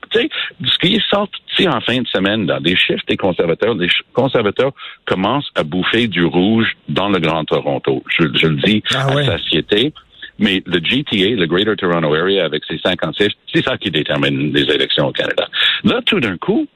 ce 0.63 0.77
qui 0.79 0.95
est 0.95 1.09
sorti 1.09 1.67
en 1.67 1.81
fin 1.81 2.01
de 2.01 2.07
semaine 2.07 2.45
dans 2.45 2.59
des 2.59 2.75
chiffres 2.75 3.03
des 3.07 3.17
conservateurs, 3.17 3.75
les 3.75 3.89
conservateurs 4.13 4.71
commencent 5.05 5.51
à 5.55 5.63
bouffer 5.63 6.07
du 6.07 6.25
rouge 6.25 6.67
dans 6.89 7.09
le 7.09 7.19
Grand 7.19 7.45
Toronto. 7.45 8.03
Je, 8.17 8.23
le 8.23 8.55
dis 8.57 8.83
ah 8.93 9.07
à 9.07 9.25
satiété. 9.25 9.93
Mais 10.39 10.63
le 10.65 10.79
GTA, 10.83 11.35
le 11.35 11.45
Greater 11.45 11.75
Toronto 11.75 12.13
Area, 12.13 12.43
avec 12.43 12.63
ses 12.65 12.79
56, 12.79 13.29
c'est 13.53 13.63
ça 13.63 13.77
qui 13.77 13.91
détermine 13.91 14.51
les 14.51 14.63
élections 14.63 15.07
au 15.07 15.11
Canada. 15.11 15.47
Là, 15.83 15.99
tout 16.03 16.19
d'un 16.19 16.37
coup, 16.37 16.67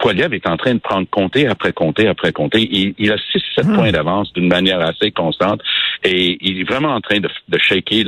Poiliev 0.00 0.32
est 0.32 0.46
en 0.48 0.56
train 0.56 0.74
de 0.74 0.80
prendre 0.80 1.06
comté 1.08 1.46
après 1.46 1.72
comté 1.72 2.08
après 2.08 2.32
comté. 2.32 2.66
Il, 2.98 3.12
a 3.12 3.16
6-7 3.16 3.64
hmm. 3.64 3.74
points 3.74 3.92
d'avance 3.92 4.32
d'une 4.32 4.48
manière 4.48 4.80
assez 4.80 5.12
constante 5.12 5.60
et 6.02 6.38
il 6.40 6.60
est 6.60 6.64
vraiment 6.64 6.94
en 6.94 7.00
train 7.00 7.20
de, 7.20 7.28
de 7.48 7.58
shaker 7.58 8.04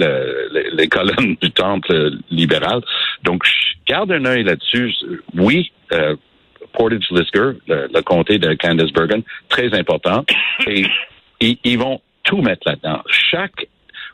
les 0.73 0.89
colonnes 0.89 1.37
du 1.41 1.51
temple 1.51 2.13
libéral. 2.31 2.81
Donc, 3.23 3.45
garde 3.87 4.11
un 4.11 4.25
œil 4.25 4.43
là-dessus. 4.45 4.95
Oui, 5.35 5.71
euh, 5.93 6.17
Portage 6.73 7.11
Lisker, 7.11 7.53
le, 7.69 8.01
comté 8.01 8.39
de 8.39 8.55
Candice 8.55 8.93
Bergen, 8.93 9.23
très 9.51 9.73
important. 9.79 10.25
Et, 10.67 10.87
et 11.41 11.59
ils 11.65 11.79
vont 11.79 12.01
tout 12.25 12.41
mettre 12.41 12.63
là-dedans. 12.67 13.03
Chaque 13.09 13.67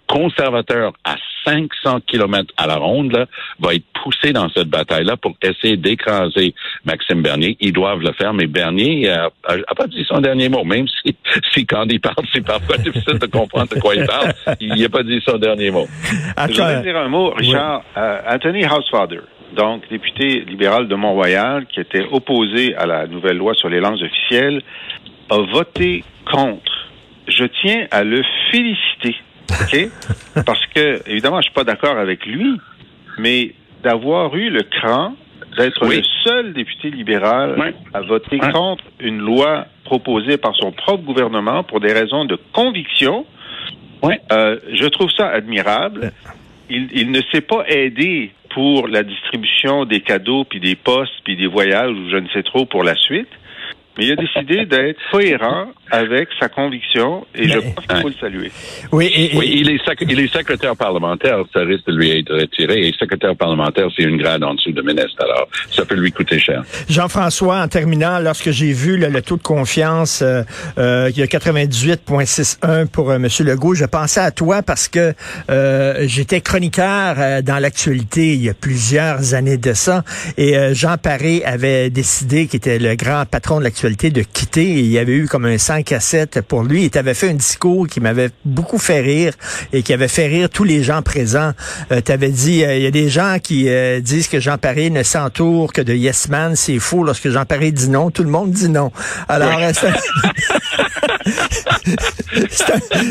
conservateur 0.08 0.92
à 1.04 1.16
500 1.44 2.00
km 2.06 2.52
à 2.56 2.66
la 2.66 2.76
ronde 2.76 3.12
là, 3.12 3.26
va 3.60 3.74
être 3.74 3.84
poussé 4.02 4.32
dans 4.32 4.48
cette 4.50 4.68
bataille-là 4.68 5.16
pour 5.16 5.36
essayer 5.42 5.76
d'écraser 5.76 6.54
Maxime 6.84 7.22
Bernier. 7.22 7.56
Ils 7.60 7.72
doivent 7.72 8.00
le 8.00 8.12
faire, 8.12 8.34
mais 8.34 8.46
Bernier 8.46 9.08
n'a 9.08 9.74
pas 9.76 9.86
dit 9.86 10.04
son 10.08 10.20
dernier 10.20 10.48
mot, 10.48 10.64
même 10.64 10.86
si, 10.88 11.16
si 11.52 11.66
quand 11.66 11.84
il 11.88 12.00
parle, 12.00 12.24
c'est 12.32 12.44
parfois 12.44 12.76
difficile 12.78 13.18
de 13.18 13.26
comprendre 13.26 13.74
de 13.74 13.80
quoi 13.80 13.94
il 13.94 14.04
parle. 14.06 14.32
Il 14.60 14.80
n'a 14.80 14.88
pas 14.88 15.02
dit 15.02 15.20
son 15.26 15.38
dernier 15.38 15.70
mot. 15.70 15.86
Je 16.36 16.46
voudrais 16.46 16.82
dire 16.82 16.96
un 16.96 17.08
mot, 17.08 17.30
Richard. 17.30 17.82
Euh, 17.96 18.20
Anthony 18.28 18.64
Housefather, 18.64 19.20
donc 19.56 19.88
député 19.88 20.40
libéral 20.40 20.88
de 20.88 20.94
Mont-Royal, 20.94 21.66
qui 21.66 21.80
était 21.80 22.06
opposé 22.10 22.74
à 22.76 22.86
la 22.86 23.06
nouvelle 23.06 23.36
loi 23.36 23.54
sur 23.54 23.68
les 23.68 23.80
langues 23.80 24.02
officielles, 24.02 24.62
a 25.30 25.38
voté 25.52 26.04
contre. 26.30 26.72
Je 27.26 27.44
tiens 27.44 27.86
à 27.90 28.04
le 28.04 28.22
féliciter 28.50 29.16
OK? 29.50 29.90
Parce 30.46 30.66
que, 30.74 31.02
évidemment, 31.08 31.38
je 31.38 31.44
suis 31.44 31.54
pas 31.54 31.64
d'accord 31.64 31.98
avec 31.98 32.26
lui, 32.26 32.60
mais 33.18 33.54
d'avoir 33.82 34.34
eu 34.36 34.50
le 34.50 34.62
cran 34.62 35.14
d'être 35.56 35.86
le 35.86 36.02
seul 36.24 36.52
député 36.52 36.90
libéral 36.90 37.74
à 37.92 38.00
voter 38.02 38.38
contre 38.38 38.84
une 39.00 39.18
loi 39.18 39.66
proposée 39.84 40.36
par 40.36 40.54
son 40.54 40.72
propre 40.72 41.02
gouvernement 41.04 41.64
pour 41.64 41.80
des 41.80 41.92
raisons 41.92 42.24
de 42.24 42.38
conviction, 42.52 43.26
euh, 44.04 44.58
je 44.72 44.86
trouve 44.86 45.10
ça 45.10 45.28
admirable. 45.28 46.12
Il, 46.70 46.88
il 46.92 47.10
ne 47.10 47.20
s'est 47.32 47.40
pas 47.40 47.64
aidé 47.66 48.30
pour 48.50 48.88
la 48.88 49.02
distribution 49.02 49.84
des 49.84 50.00
cadeaux, 50.00 50.44
puis 50.44 50.60
des 50.60 50.76
postes, 50.76 51.14
puis 51.24 51.36
des 51.36 51.46
voyages, 51.46 51.90
ou 51.90 52.10
je 52.10 52.16
ne 52.16 52.28
sais 52.28 52.42
trop 52.42 52.66
pour 52.66 52.84
la 52.84 52.94
suite 52.94 53.28
mais 53.98 54.06
il 54.06 54.12
a 54.12 54.16
décidé 54.16 54.64
d'être 54.64 55.00
cohérent 55.10 55.72
avec 55.90 56.28
sa 56.38 56.48
conviction 56.48 57.26
et 57.34 57.48
je 57.48 57.58
pense 57.58 57.86
qu'il 57.86 57.96
faut 57.98 58.08
le 58.08 58.14
saluer. 58.20 58.52
Oui, 58.92 59.10
il, 59.14 59.68
est 59.70 59.80
il 60.02 60.20
est 60.20 60.32
secrétaire 60.32 60.76
parlementaire, 60.76 61.38
ça 61.52 61.60
risque 61.60 61.86
de 61.86 61.96
lui 61.96 62.18
être 62.18 62.32
retiré. 62.32 62.86
Et 62.86 62.92
secrétaire 62.92 63.34
parlementaire, 63.36 63.88
c'est 63.96 64.04
une 64.04 64.18
grade 64.18 64.44
en 64.44 64.54
dessous 64.54 64.72
de 64.72 64.82
ministre, 64.82 65.16
alors 65.20 65.48
ça 65.70 65.84
peut 65.84 65.96
lui 65.96 66.12
coûter 66.12 66.38
cher. 66.38 66.62
Jean-François, 66.88 67.62
en 67.62 67.68
terminant, 67.68 68.18
lorsque 68.20 68.50
j'ai 68.50 68.72
vu 68.72 68.96
le, 68.96 69.22
taux 69.22 69.36
de 69.36 69.42
confiance, 69.42 70.22
euh, 70.22 70.42
euh, 70.78 71.10
il 71.10 71.18
y 71.18 71.22
a 71.22 71.26
98,61 71.26 72.86
pour 72.86 73.10
euh, 73.10 73.16
M. 73.16 73.26
Legault, 73.40 73.74
je 73.74 73.84
pensais 73.84 74.20
à 74.20 74.30
toi 74.30 74.62
parce 74.62 74.88
que 74.88 75.12
euh, 75.50 76.04
j'étais 76.06 76.40
chroniqueur 76.40 77.42
dans 77.42 77.58
l'actualité 77.58 78.34
il 78.34 78.44
y 78.44 78.48
a 78.48 78.54
plusieurs 78.54 79.34
années 79.34 79.56
de 79.56 79.72
ça 79.72 80.04
et 80.36 80.74
Jean 80.74 80.96
Paré 80.98 81.42
avait 81.44 81.90
décidé, 81.90 82.46
qui 82.46 82.56
était 82.56 82.78
le 82.78 82.94
grand 82.94 83.24
patron 83.28 83.58
de 83.58 83.64
l'actualité, 83.64 83.87
de 83.88 84.22
quitter. 84.22 84.64
Il 84.64 84.86
y 84.86 84.98
avait 84.98 85.14
eu 85.14 85.26
comme 85.26 85.46
un 85.46 85.58
5 85.58 85.92
à 85.92 86.00
7 86.00 86.40
pour 86.42 86.62
lui. 86.62 86.90
Il 86.92 86.98
avait 86.98 87.14
fait 87.14 87.30
un 87.30 87.34
discours 87.34 87.86
qui 87.86 88.00
m'avait 88.00 88.30
beaucoup 88.44 88.78
fait 88.78 89.00
rire 89.00 89.32
et 89.72 89.82
qui 89.82 89.92
avait 89.92 90.08
fait 90.08 90.26
rire 90.26 90.50
tous 90.50 90.64
les 90.64 90.82
gens 90.82 91.02
présents. 91.02 91.52
Euh, 91.90 92.00
tu 92.04 92.12
avais 92.12 92.30
dit, 92.30 92.64
euh, 92.64 92.76
il 92.76 92.82
y 92.82 92.86
a 92.86 92.90
des 92.90 93.08
gens 93.08 93.38
qui 93.42 93.68
euh, 93.68 94.00
disent 94.00 94.28
que 94.28 94.40
Jean 94.40 94.58
Paré 94.58 94.90
ne 94.90 95.02
s'entoure 95.02 95.72
que 95.72 95.80
de 95.80 95.94
yes 95.94 96.28
man. 96.28 96.54
C'est 96.54 96.78
faux. 96.78 97.02
Lorsque 97.02 97.30
Jean 97.30 97.44
Paré 97.44 97.72
dit 97.72 97.88
non, 97.88 98.10
tout 98.10 98.24
le 98.24 98.30
monde 98.30 98.50
dit 98.50 98.68
non. 98.68 98.92
Alors, 99.28 99.58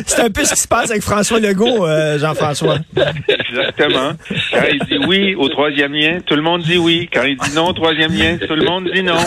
c'est 0.06 0.22
un, 0.22 0.30
peu 0.30 0.44
ce 0.44 0.54
qui 0.54 0.62
se 0.62 0.68
passe 0.68 0.92
avec 0.92 1.04
François 1.04 1.40
Legault, 1.40 1.86
euh, 1.86 2.18
Jean-François. 2.20 2.80
Exactement. 3.28 4.14
Quand 4.52 4.66
il 4.72 4.80
dit 4.86 5.06
oui 5.08 5.36
au 5.36 5.50
troisième 5.50 5.94
lien, 5.94 6.20
tout 6.26 6.36
le 6.36 6.42
monde 6.42 6.62
dit 6.64 6.78
oui. 6.78 7.10
Quand 7.12 7.24
il 7.24 7.38
dit 7.38 7.56
non 7.56 7.68
au 7.68 7.74
troisième 7.74 8.14
lien, 8.14 8.38
tout 8.38 8.56
le 8.56 8.66
monde 8.66 8.90
dit 8.94 9.04
non. 9.04 9.18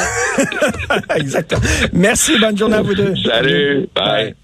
Exactement. 1.17 1.63
Merci, 1.93 2.39
bonne 2.39 2.57
journée 2.57 2.77
à 2.77 2.83
vous 2.83 2.95
deux. 2.95 3.15
Salut, 3.25 3.89
bye. 3.95 4.35